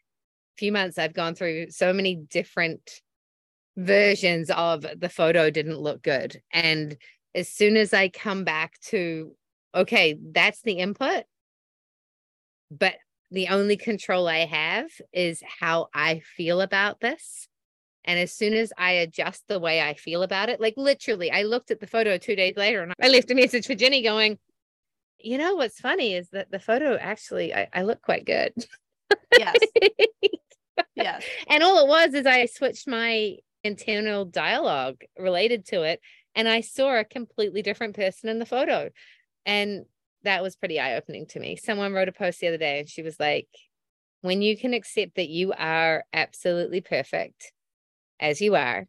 few 0.59 0.71
months, 0.71 0.99
I've 0.99 1.15
gone 1.15 1.35
through 1.35 1.71
so 1.71 1.95
many 1.95 2.17
different 2.17 3.01
versions 3.77 4.51
of 4.51 4.85
the 4.97 5.09
photo 5.09 5.51
didn't 5.51 5.79
look 5.79 6.03
good. 6.03 6.41
And 6.53 6.97
as 7.35 7.49
soon 7.49 7.77
as 7.77 7.95
I 7.95 8.09
come 8.09 8.45
back 8.45 8.79
to, 8.89 9.35
okay, 9.75 10.19
that's 10.21 10.61
the 10.63 10.75
input, 10.75 11.25
but 12.71 12.95
the 13.31 13.49
only 13.49 13.77
control 13.77 14.29
I 14.29 14.45
have 14.45 14.91
is 15.13 15.43
how 15.61 15.89
I 15.95 16.21
feel 16.37 16.61
about 16.61 17.01
this. 17.01 17.49
And 18.05 18.19
as 18.19 18.33
soon 18.33 18.53
as 18.53 18.73
I 18.77 18.93
adjust 18.93 19.45
the 19.49 19.61
way 19.61 19.81
I 19.81 19.95
feel 19.95 20.23
about 20.23 20.49
it, 20.49 20.61
like 20.61 20.75
literally, 20.77 21.31
I 21.31 21.43
looked 21.45 21.71
at 21.71 21.81
the 21.81 21.87
photo 21.87 22.19
two 22.19 22.37
days 22.37 22.57
later 22.57 22.83
and 22.83 22.93
I 23.01 23.09
left 23.09 23.31
a 23.31 23.35
message 23.35 23.67
for 23.67 23.75
Ginny 23.75 24.03
going, 24.03 24.39
you 25.19 25.39
know, 25.39 25.55
what's 25.55 25.81
funny 25.81 26.15
is 26.15 26.29
that 26.31 26.51
the 26.51 26.59
photo 26.59 26.97
actually, 26.97 27.55
I, 27.55 27.69
I 27.73 27.83
look 27.83 28.03
quite 28.03 28.27
good. 28.27 28.53
Yes. 29.39 29.57
yes. 30.95 31.25
And 31.49 31.63
all 31.63 31.85
it 31.85 31.89
was 31.89 32.13
is 32.13 32.27
I 32.27 32.47
switched 32.47 32.89
my 32.89 33.37
internal 33.65 34.25
dialogue 34.25 35.03
related 35.19 35.67
to 35.67 35.83
it 35.83 36.01
and 36.35 36.49
I 36.49 36.61
saw 36.61 36.99
a 36.99 37.05
completely 37.05 37.63
different 37.63 37.95
person 37.95 38.29
in 38.29 38.39
the 38.39 38.47
photo. 38.47 38.91
And 39.45 39.85
that 40.23 40.43
was 40.43 40.57
pretty 40.57 40.81
eye 40.81 40.97
opening 40.97 41.27
to 41.27 41.41
me. 41.41 41.57
Someone 41.57 41.93
wrote 41.93 42.09
a 42.09 42.13
post 42.13 42.41
the 42.41 42.49
other 42.49 42.59
day 42.59 42.79
and 42.79 42.89
she 42.89 43.03
was 43.03 43.19
like, 43.21 43.49
when 44.23 44.41
you 44.41 44.57
can 44.57 44.73
accept 44.73 45.17
that 45.17 45.29
you 45.29 45.53
are 45.53 46.05
absolutely 46.13 46.81
perfect 46.81 47.53
as 48.21 48.41
you 48.41 48.55
are, 48.55 48.87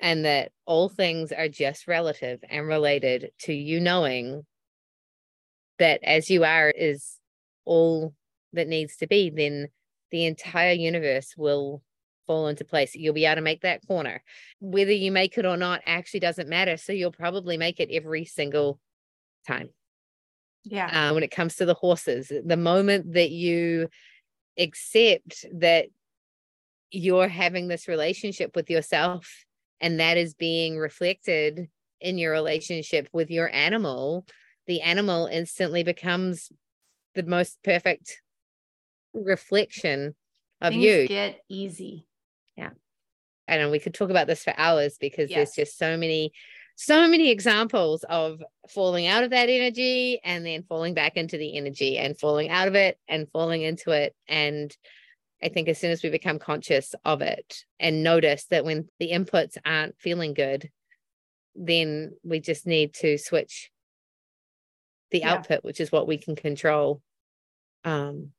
and 0.00 0.24
that 0.24 0.52
all 0.64 0.88
things 0.88 1.32
are 1.32 1.48
just 1.48 1.88
relative 1.88 2.38
and 2.48 2.68
related 2.68 3.32
to 3.40 3.52
you 3.52 3.80
knowing 3.80 4.46
that 5.80 6.00
as 6.04 6.30
you 6.30 6.44
are 6.44 6.70
is 6.70 7.16
all 7.64 8.14
that 8.52 8.68
needs 8.68 8.96
to 8.98 9.08
be, 9.08 9.30
then 9.30 9.66
the 10.12 10.24
entire 10.24 10.72
universe 10.72 11.34
will 11.36 11.82
fall 12.28 12.46
into 12.46 12.64
place. 12.64 12.94
You'll 12.94 13.14
be 13.14 13.24
able 13.24 13.36
to 13.36 13.42
make 13.42 13.62
that 13.62 13.84
corner. 13.88 14.22
Whether 14.60 14.92
you 14.92 15.10
make 15.10 15.36
it 15.36 15.44
or 15.44 15.56
not 15.56 15.82
actually 15.84 16.20
doesn't 16.20 16.48
matter. 16.48 16.76
So 16.76 16.92
you'll 16.92 17.10
probably 17.10 17.56
make 17.56 17.80
it 17.80 17.90
every 17.90 18.24
single 18.24 18.78
time. 19.46 19.70
Yeah. 20.62 21.08
Uh, 21.10 21.14
when 21.14 21.24
it 21.24 21.32
comes 21.32 21.56
to 21.56 21.64
the 21.64 21.74
horses, 21.74 22.30
the 22.44 22.56
moment 22.56 23.14
that 23.14 23.30
you 23.30 23.88
accept 24.56 25.46
that 25.54 25.86
you're 26.90 27.28
having 27.28 27.68
this 27.68 27.88
relationship 27.88 28.54
with 28.54 28.70
yourself 28.70 29.44
and 29.80 30.00
that 30.00 30.16
is 30.16 30.34
being 30.34 30.78
reflected 30.78 31.68
in 32.00 32.18
your 32.18 32.32
relationship 32.32 33.08
with 33.12 33.30
your 33.30 33.52
animal 33.52 34.24
the 34.66 34.82
animal 34.82 35.26
instantly 35.26 35.82
becomes 35.82 36.52
the 37.14 37.22
most 37.22 37.58
perfect 37.64 38.20
reflection 39.14 40.14
of 40.60 40.72
Things 40.72 40.84
you 40.84 41.08
get 41.08 41.40
easy 41.48 42.07
I 43.48 43.56
know 43.56 43.70
we 43.70 43.78
could 43.78 43.94
talk 43.94 44.10
about 44.10 44.26
this 44.26 44.44
for 44.44 44.54
hours 44.56 44.96
because 44.98 45.30
yes. 45.30 45.54
there's 45.54 45.68
just 45.68 45.78
so 45.78 45.96
many 45.96 46.32
so 46.76 47.08
many 47.08 47.30
examples 47.30 48.04
of 48.04 48.40
falling 48.68 49.08
out 49.08 49.24
of 49.24 49.30
that 49.30 49.48
energy 49.48 50.20
and 50.22 50.46
then 50.46 50.62
falling 50.62 50.94
back 50.94 51.16
into 51.16 51.36
the 51.36 51.56
energy 51.56 51.98
and 51.98 52.16
falling 52.16 52.50
out 52.50 52.68
of 52.68 52.76
it 52.76 52.98
and 53.08 53.28
falling 53.30 53.62
into 53.62 53.90
it 53.90 54.14
and 54.28 54.76
I 55.42 55.48
think 55.48 55.68
as 55.68 55.78
soon 55.78 55.90
as 55.90 56.02
we 56.02 56.10
become 56.10 56.38
conscious 56.38 56.94
of 57.04 57.22
it 57.22 57.64
and 57.78 58.02
notice 58.02 58.46
that 58.46 58.64
when 58.64 58.88
the 58.98 59.10
inputs 59.12 59.56
aren't 59.64 59.98
feeling 60.00 60.34
good, 60.34 60.70
then 61.54 62.16
we 62.24 62.40
just 62.40 62.66
need 62.66 62.94
to 62.94 63.18
switch 63.18 63.70
the 65.10 65.20
yeah. 65.20 65.34
output, 65.34 65.64
which 65.64 65.80
is 65.80 65.92
what 65.92 66.08
we 66.08 66.18
can 66.18 66.34
control. 66.34 67.02
Um, 67.84 68.32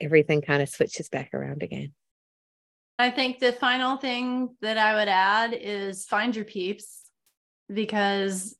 everything 0.00 0.40
kind 0.42 0.62
of 0.62 0.68
switches 0.68 1.08
back 1.08 1.34
around 1.34 1.62
again. 1.62 1.92
I 2.98 3.10
think 3.10 3.38
the 3.38 3.52
final 3.52 3.96
thing 3.96 4.56
that 4.60 4.78
I 4.78 4.94
would 4.94 5.08
add 5.08 5.52
is 5.52 6.04
find 6.04 6.34
your 6.34 6.44
peeps 6.44 7.02
because 7.72 8.56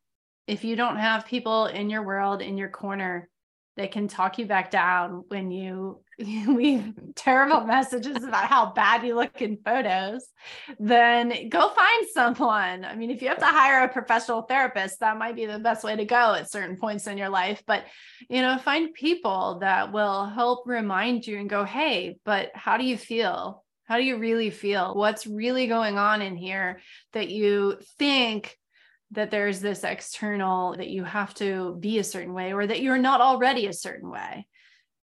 if 0.46 0.64
you 0.64 0.76
don't 0.76 0.96
have 0.96 1.26
people 1.26 1.66
in 1.66 1.88
your 1.88 2.02
world, 2.02 2.42
in 2.42 2.58
your 2.58 2.68
corner 2.68 3.28
that 3.76 3.90
can 3.90 4.06
talk 4.06 4.38
you 4.38 4.46
back 4.46 4.70
down 4.70 5.24
when 5.28 5.50
you 5.50 6.00
leave 6.18 6.92
terrible 7.16 7.62
messages 7.62 8.22
about 8.22 8.46
how 8.46 8.72
bad 8.72 9.04
you 9.04 9.14
look 9.16 9.40
in 9.42 9.58
photos, 9.64 10.28
then 10.78 11.48
go 11.48 11.68
find 11.70 12.06
someone. 12.12 12.84
I 12.84 12.94
mean, 12.94 13.10
if 13.10 13.20
you 13.20 13.28
have 13.28 13.38
to 13.38 13.46
hire 13.46 13.84
a 13.84 13.88
professional 13.88 14.42
therapist, 14.42 15.00
that 15.00 15.18
might 15.18 15.34
be 15.34 15.46
the 15.46 15.58
best 15.58 15.82
way 15.82 15.96
to 15.96 16.04
go 16.04 16.34
at 16.34 16.50
certain 16.50 16.76
points 16.76 17.06
in 17.06 17.18
your 17.18 17.30
life. 17.30 17.62
But, 17.66 17.84
you 18.28 18.42
know, 18.42 18.58
find 18.58 18.94
people 18.94 19.58
that 19.60 19.92
will 19.92 20.26
help 20.26 20.66
remind 20.66 21.26
you 21.26 21.38
and 21.38 21.50
go, 21.50 21.64
hey, 21.64 22.16
but 22.24 22.52
how 22.54 22.76
do 22.76 22.84
you 22.84 22.96
feel? 22.96 23.63
How 23.84 23.98
do 23.98 24.04
you 24.04 24.16
really 24.18 24.50
feel? 24.50 24.94
What's 24.94 25.26
really 25.26 25.66
going 25.66 25.98
on 25.98 26.22
in 26.22 26.36
here 26.36 26.80
that 27.12 27.28
you 27.28 27.78
think 27.98 28.56
that 29.10 29.30
there's 29.30 29.60
this 29.60 29.84
external 29.84 30.76
that 30.76 30.88
you 30.88 31.04
have 31.04 31.34
to 31.34 31.76
be 31.78 31.98
a 31.98 32.04
certain 32.04 32.34
way 32.34 32.52
or 32.52 32.66
that 32.66 32.80
you're 32.80 32.98
not 32.98 33.20
already 33.20 33.66
a 33.66 33.72
certain 33.72 34.10
way. 34.10 34.46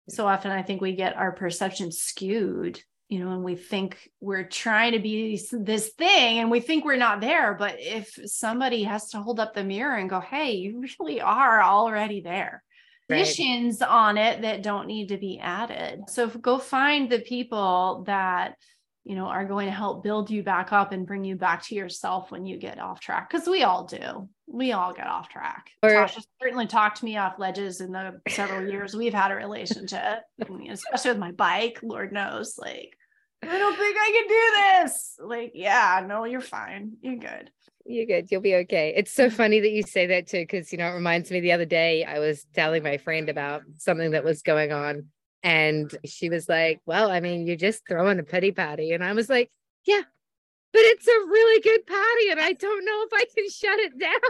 So 0.09 0.27
often 0.27 0.51
I 0.51 0.63
think 0.63 0.81
we 0.81 0.95
get 0.97 1.17
our 1.17 1.33
perception 1.33 1.93
skewed, 1.93 2.81
you 3.09 3.19
know, 3.19 3.33
and 3.33 3.45
we 3.45 3.57
think 3.57 4.11
we're 4.21 4.49
trying 4.49 4.93
to 4.93 4.99
be 5.01 5.41
this 5.53 5.91
thing 5.91 6.39
and 6.39 6.51
we 6.51 6.61
think 6.61 6.85
we're 6.85 6.97
not 6.97 7.21
there. 7.21 7.55
But 7.55 7.77
if 7.79 8.19
somebody 8.25 8.85
has 8.85 9.11
to 9.11 9.23
hold 9.23 9.39
up 9.39 9.55
the 9.55 9.65
mirror 9.65 9.97
and 9.97 10.09
go, 10.09 10.21
hey, 10.21 10.53
you 10.53 10.83
really 10.99 11.21
are 11.21 11.63
already 11.63 12.21
there. 12.21 12.63
Right. 13.11 13.23
Additions 13.23 13.83
on 13.83 14.17
it 14.17 14.43
that 14.43 14.63
don't 14.63 14.87
need 14.87 15.09
to 15.09 15.19
be 15.19 15.39
added. 15.39 16.05
So 16.09 16.29
go 16.29 16.59
find 16.59 17.11
the 17.11 17.21
people 17.21 18.05
that 18.07 18.55
you 19.05 19.15
know, 19.15 19.27
are 19.27 19.47
going 19.47 19.67
to 19.67 19.73
help 19.73 20.03
build 20.05 20.31
you 20.31 20.43
back 20.43 20.73
up 20.73 20.93
and 20.93 21.07
bring 21.07 21.25
you 21.25 21.35
back 21.35 21.65
to 21.65 21.75
yourself 21.75 22.31
when 22.31 22.45
you 22.45 22.59
get 22.59 22.79
off 22.79 23.01
track. 23.01 23.31
Because 23.31 23.49
we 23.49 23.63
all 23.63 23.85
do. 23.85 24.29
We 24.47 24.73
all 24.73 24.93
get 24.93 25.07
off 25.07 25.29
track. 25.29 25.71
Or, 25.83 25.91
Tasha 25.91 26.23
certainly 26.41 26.67
talked 26.67 27.03
me 27.03 27.17
off 27.17 27.39
ledges 27.39 27.81
in 27.81 27.93
the 27.93 28.21
several 28.29 28.69
years 28.69 28.95
we've 28.95 29.15
had 29.15 29.31
a 29.31 29.37
relationship, 29.37 30.21
especially 30.41 31.11
with 31.13 31.19
my 31.19 31.33
bike. 31.33 31.81
Lord 31.83 32.13
knows, 32.13 32.59
like 32.59 32.97
I 33.43 33.59
don't 33.59 33.77
think 33.77 33.97
I 33.99 34.11
can 34.13 34.29
do 34.29 34.85
this. 34.85 35.17
Like, 35.19 35.53
yeah, 35.55 36.05
no, 36.07 36.25
you're 36.25 36.41
fine. 36.41 36.93
You're 37.01 37.17
good. 37.17 37.51
You're 37.91 38.07
good. 38.07 38.31
You'll 38.31 38.41
be 38.41 38.55
okay. 38.55 38.95
It's 38.97 39.11
so 39.11 39.31
funny 39.31 39.59
that 39.59 39.73
you 39.73 39.83
say 39.83 40.07
that 40.07 40.29
too, 40.29 40.39
because, 40.39 40.71
you 40.71 40.79
know, 40.79 40.87
it 40.87 40.95
reminds 40.95 41.31
me 41.31 41.41
the 41.41 41.51
other 41.51 41.65
day 41.65 42.05
I 42.05 42.21
was 42.21 42.47
telling 42.55 42.85
my 42.85 42.99
friend 42.99 43.29
about 43.29 43.63
something 43.79 44.13
that 44.13 44.23
was 44.23 44.43
going 44.43 44.71
on. 44.71 45.07
And 45.43 45.93
she 46.05 46.29
was 46.29 46.49
like, 46.49 46.81
Well, 46.87 47.11
I 47.11 47.19
mean, 47.19 47.47
you're 47.47 47.57
just 47.57 47.83
throwing 47.89 48.21
a 48.21 48.23
pity 48.23 48.53
party. 48.53 48.93
And 48.93 49.03
I 49.03 49.13
was 49.13 49.29
like, 49.29 49.51
Yeah, 49.85 50.03
but 50.73 50.83
it's 50.83 51.09
a 51.09 51.11
really 51.11 51.61
good 51.63 51.85
party. 51.87 52.31
And 52.31 52.39
I 52.41 52.53
don't 52.53 52.85
know 52.85 53.07
if 53.07 53.13
I 53.13 53.25
can 53.35 53.51
shut 53.51 53.79
it 53.81 53.99
down. 53.99 54.21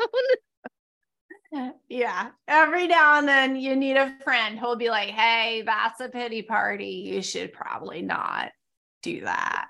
Yeah. 1.88 2.28
Every 2.46 2.86
now 2.86 3.18
and 3.18 3.26
then 3.26 3.56
you 3.56 3.74
need 3.74 3.96
a 3.96 4.14
friend 4.22 4.56
who'll 4.56 4.76
be 4.76 4.88
like, 4.88 5.08
Hey, 5.08 5.62
that's 5.66 5.98
a 5.98 6.08
pity 6.08 6.42
party. 6.42 7.02
You 7.12 7.22
should 7.22 7.52
probably 7.52 8.02
not 8.02 8.52
do 9.02 9.22
that. 9.22 9.66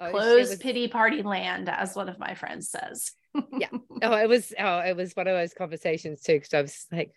Oh, 0.00 0.10
Close 0.10 0.50
was... 0.50 0.58
pity 0.58 0.88
party 0.88 1.22
land, 1.22 1.68
as 1.68 1.96
one 1.96 2.08
of 2.08 2.18
my 2.18 2.34
friends 2.34 2.70
says. 2.70 3.12
yeah. 3.52 3.68
Oh, 4.00 4.14
it 4.14 4.28
was 4.28 4.52
oh, 4.56 4.78
it 4.78 4.96
was 4.96 5.12
one 5.14 5.26
of 5.26 5.36
those 5.36 5.54
conversations 5.54 6.22
too. 6.22 6.38
Cause 6.38 6.54
I 6.54 6.62
was 6.62 6.86
like, 6.92 7.10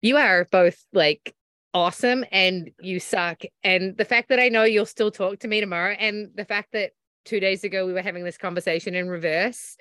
you 0.00 0.16
are 0.16 0.46
both 0.50 0.82
like 0.92 1.34
awesome 1.74 2.24
and 2.32 2.70
you 2.80 2.98
suck. 2.98 3.42
And 3.62 3.94
the 3.94 4.06
fact 4.06 4.30
that 4.30 4.40
I 4.40 4.48
know 4.48 4.64
you'll 4.64 4.86
still 4.86 5.10
talk 5.10 5.40
to 5.40 5.48
me 5.48 5.60
tomorrow, 5.60 5.92
and 5.92 6.30
the 6.34 6.46
fact 6.46 6.72
that 6.72 6.92
two 7.26 7.40
days 7.40 7.62
ago 7.62 7.86
we 7.86 7.92
were 7.92 8.02
having 8.02 8.24
this 8.24 8.38
conversation 8.38 8.94
in 8.94 9.08
reverse. 9.08 9.76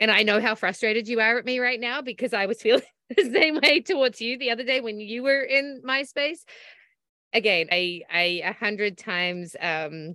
And 0.00 0.10
I 0.10 0.22
know 0.22 0.40
how 0.40 0.54
frustrated 0.54 1.08
you 1.08 1.20
are 1.20 1.38
at 1.38 1.44
me 1.46 1.60
right 1.60 1.80
now 1.80 2.02
because 2.02 2.34
I 2.34 2.44
was 2.44 2.60
feeling 2.62 2.82
the 3.16 3.30
same 3.32 3.58
way 3.62 3.80
towards 3.80 4.20
you 4.20 4.36
the 4.38 4.50
other 4.50 4.64
day 4.64 4.82
when 4.82 5.00
you 5.00 5.22
were 5.22 5.40
in 5.40 5.80
my 5.82 6.02
space 6.02 6.44
again, 7.34 7.68
I 7.70 8.02
I 8.10 8.42
a 8.44 8.52
hundred 8.52 8.96
times 8.96 9.54
um 9.60 10.14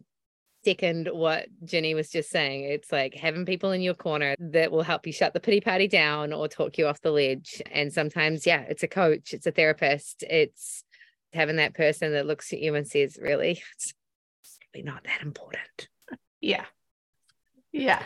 second 0.69 1.09
what 1.11 1.47
Ginny 1.63 1.93
was 1.93 2.09
just 2.09 2.29
saying. 2.29 2.63
It's 2.63 2.91
like 2.91 3.15
having 3.15 3.45
people 3.45 3.71
in 3.71 3.81
your 3.81 3.93
corner 3.93 4.35
that 4.39 4.71
will 4.71 4.83
help 4.83 5.07
you 5.07 5.13
shut 5.13 5.33
the 5.33 5.39
pity 5.39 5.61
party 5.61 5.87
down 5.87 6.33
or 6.33 6.47
talk 6.47 6.77
you 6.77 6.87
off 6.87 7.01
the 7.01 7.11
ledge. 7.11 7.61
And 7.71 7.91
sometimes, 7.91 8.45
yeah, 8.45 8.61
it's 8.61 8.83
a 8.83 8.87
coach, 8.87 9.33
it's 9.33 9.47
a 9.47 9.51
therapist, 9.51 10.23
it's 10.23 10.83
having 11.33 11.57
that 11.57 11.75
person 11.75 12.13
that 12.13 12.25
looks 12.25 12.53
at 12.53 12.59
you 12.59 12.75
and 12.75 12.87
says, 12.87 13.17
really, 13.21 13.61
it's 13.75 13.93
really 14.73 14.83
not 14.85 15.03
that 15.05 15.21
important. 15.21 15.89
Yeah. 16.41 16.65
Yeah. 17.71 18.01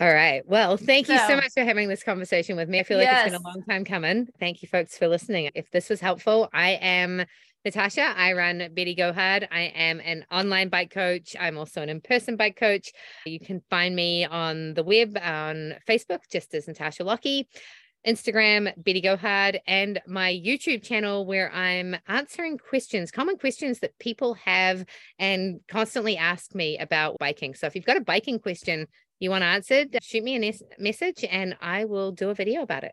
All 0.00 0.12
right. 0.12 0.42
Well, 0.46 0.76
thank 0.76 1.06
so, 1.06 1.14
you 1.14 1.18
so 1.20 1.36
much 1.36 1.52
for 1.54 1.64
having 1.64 1.88
this 1.88 2.02
conversation 2.02 2.56
with 2.56 2.68
me. 2.68 2.80
I 2.80 2.82
feel 2.82 2.98
like 2.98 3.06
yes. 3.06 3.26
it's 3.26 3.32
been 3.32 3.42
a 3.42 3.48
long 3.48 3.62
time 3.68 3.84
coming. 3.84 4.28
Thank 4.38 4.62
you, 4.62 4.68
folks, 4.68 4.98
for 4.98 5.08
listening. 5.08 5.50
If 5.54 5.70
this 5.70 5.88
was 5.88 6.00
helpful, 6.00 6.50
I 6.52 6.72
am 6.72 7.24
Natasha. 7.68 8.14
I 8.16 8.32
run 8.32 8.70
Betty 8.72 8.94
Go 8.94 9.12
Hard. 9.12 9.46
I 9.52 9.72
am 9.74 10.00
an 10.00 10.24
online 10.32 10.70
bike 10.70 10.90
coach. 10.90 11.36
I'm 11.38 11.58
also 11.58 11.82
an 11.82 11.90
in 11.90 12.00
person 12.00 12.36
bike 12.36 12.56
coach. 12.56 12.92
You 13.26 13.38
can 13.38 13.60
find 13.68 13.94
me 13.94 14.24
on 14.24 14.72
the 14.72 14.82
web 14.82 15.18
on 15.22 15.74
Facebook, 15.86 16.20
just 16.32 16.54
as 16.54 16.66
Natasha 16.66 17.04
Lockie. 17.04 17.46
Instagram, 18.06 18.72
Betty 18.82 19.02
Go 19.02 19.18
Hard, 19.18 19.60
and 19.66 20.00
my 20.06 20.32
YouTube 20.32 20.82
channel 20.82 21.26
where 21.26 21.52
I'm 21.52 21.94
answering 22.06 22.56
questions, 22.56 23.10
common 23.10 23.36
questions 23.36 23.80
that 23.80 23.98
people 23.98 24.32
have 24.34 24.86
and 25.18 25.60
constantly 25.68 26.16
ask 26.16 26.54
me 26.54 26.78
about 26.78 27.18
biking. 27.18 27.54
So 27.54 27.66
if 27.66 27.74
you've 27.74 27.84
got 27.84 27.98
a 27.98 28.00
biking 28.02 28.38
question 28.38 28.86
you 29.20 29.28
want 29.28 29.44
answered, 29.44 29.94
shoot 30.00 30.24
me 30.24 30.36
a 30.36 30.54
message 30.78 31.22
and 31.30 31.54
I 31.60 31.84
will 31.84 32.12
do 32.12 32.30
a 32.30 32.34
video 32.34 32.62
about 32.62 32.84
it. 32.84 32.92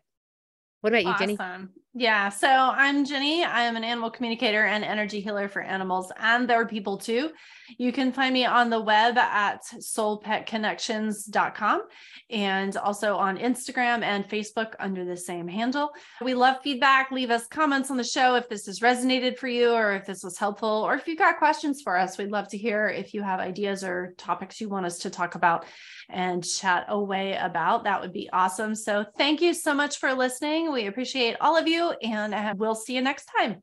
What 0.82 0.92
about 0.92 1.04
you, 1.04 1.10
awesome. 1.10 1.36
Ginny? 1.36 1.68
Yeah. 1.98 2.28
So 2.28 2.46
I'm 2.46 3.06
Ginny. 3.06 3.42
I 3.42 3.62
am 3.62 3.74
an 3.74 3.82
animal 3.82 4.10
communicator 4.10 4.66
and 4.66 4.84
energy 4.84 5.18
healer 5.18 5.48
for 5.48 5.62
animals 5.62 6.12
and 6.18 6.46
their 6.46 6.66
people 6.66 6.98
too. 6.98 7.30
You 7.78 7.90
can 7.90 8.12
find 8.12 8.34
me 8.34 8.44
on 8.44 8.68
the 8.68 8.82
web 8.82 9.16
at 9.16 9.62
soulpetconnections.com 9.64 11.82
and 12.28 12.76
also 12.76 13.16
on 13.16 13.38
Instagram 13.38 14.02
and 14.02 14.28
Facebook 14.28 14.74
under 14.78 15.06
the 15.06 15.16
same 15.16 15.48
handle. 15.48 15.90
We 16.20 16.34
love 16.34 16.58
feedback. 16.62 17.10
Leave 17.10 17.30
us 17.30 17.46
comments 17.46 17.90
on 17.90 17.96
the 17.96 18.04
show 18.04 18.34
if 18.34 18.46
this 18.50 18.66
has 18.66 18.80
resonated 18.80 19.38
for 19.38 19.48
you 19.48 19.72
or 19.72 19.92
if 19.92 20.04
this 20.04 20.22
was 20.22 20.36
helpful 20.36 20.68
or 20.68 20.96
if 20.96 21.08
you've 21.08 21.16
got 21.16 21.38
questions 21.38 21.80
for 21.80 21.96
us. 21.96 22.18
We'd 22.18 22.30
love 22.30 22.48
to 22.48 22.58
hear 22.58 22.88
if 22.88 23.14
you 23.14 23.22
have 23.22 23.40
ideas 23.40 23.82
or 23.82 24.12
topics 24.18 24.60
you 24.60 24.68
want 24.68 24.84
us 24.84 24.98
to 24.98 25.08
talk 25.08 25.34
about 25.34 25.64
and 26.08 26.44
chat 26.44 26.84
away 26.88 27.36
about. 27.40 27.84
That 27.84 28.02
would 28.02 28.12
be 28.12 28.28
awesome. 28.32 28.74
So 28.74 29.06
thank 29.16 29.40
you 29.40 29.54
so 29.54 29.72
much 29.74 29.98
for 29.98 30.12
listening. 30.12 30.72
We 30.72 30.86
appreciate 30.86 31.36
all 31.40 31.56
of 31.56 31.66
you 31.66 31.85
and 32.02 32.34
uh, 32.34 32.54
we'll 32.56 32.74
see 32.74 32.94
you 32.94 33.02
next 33.02 33.28
time. 33.38 33.62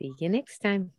See 0.00 0.12
you 0.18 0.28
next 0.28 0.58
time. 0.58 0.95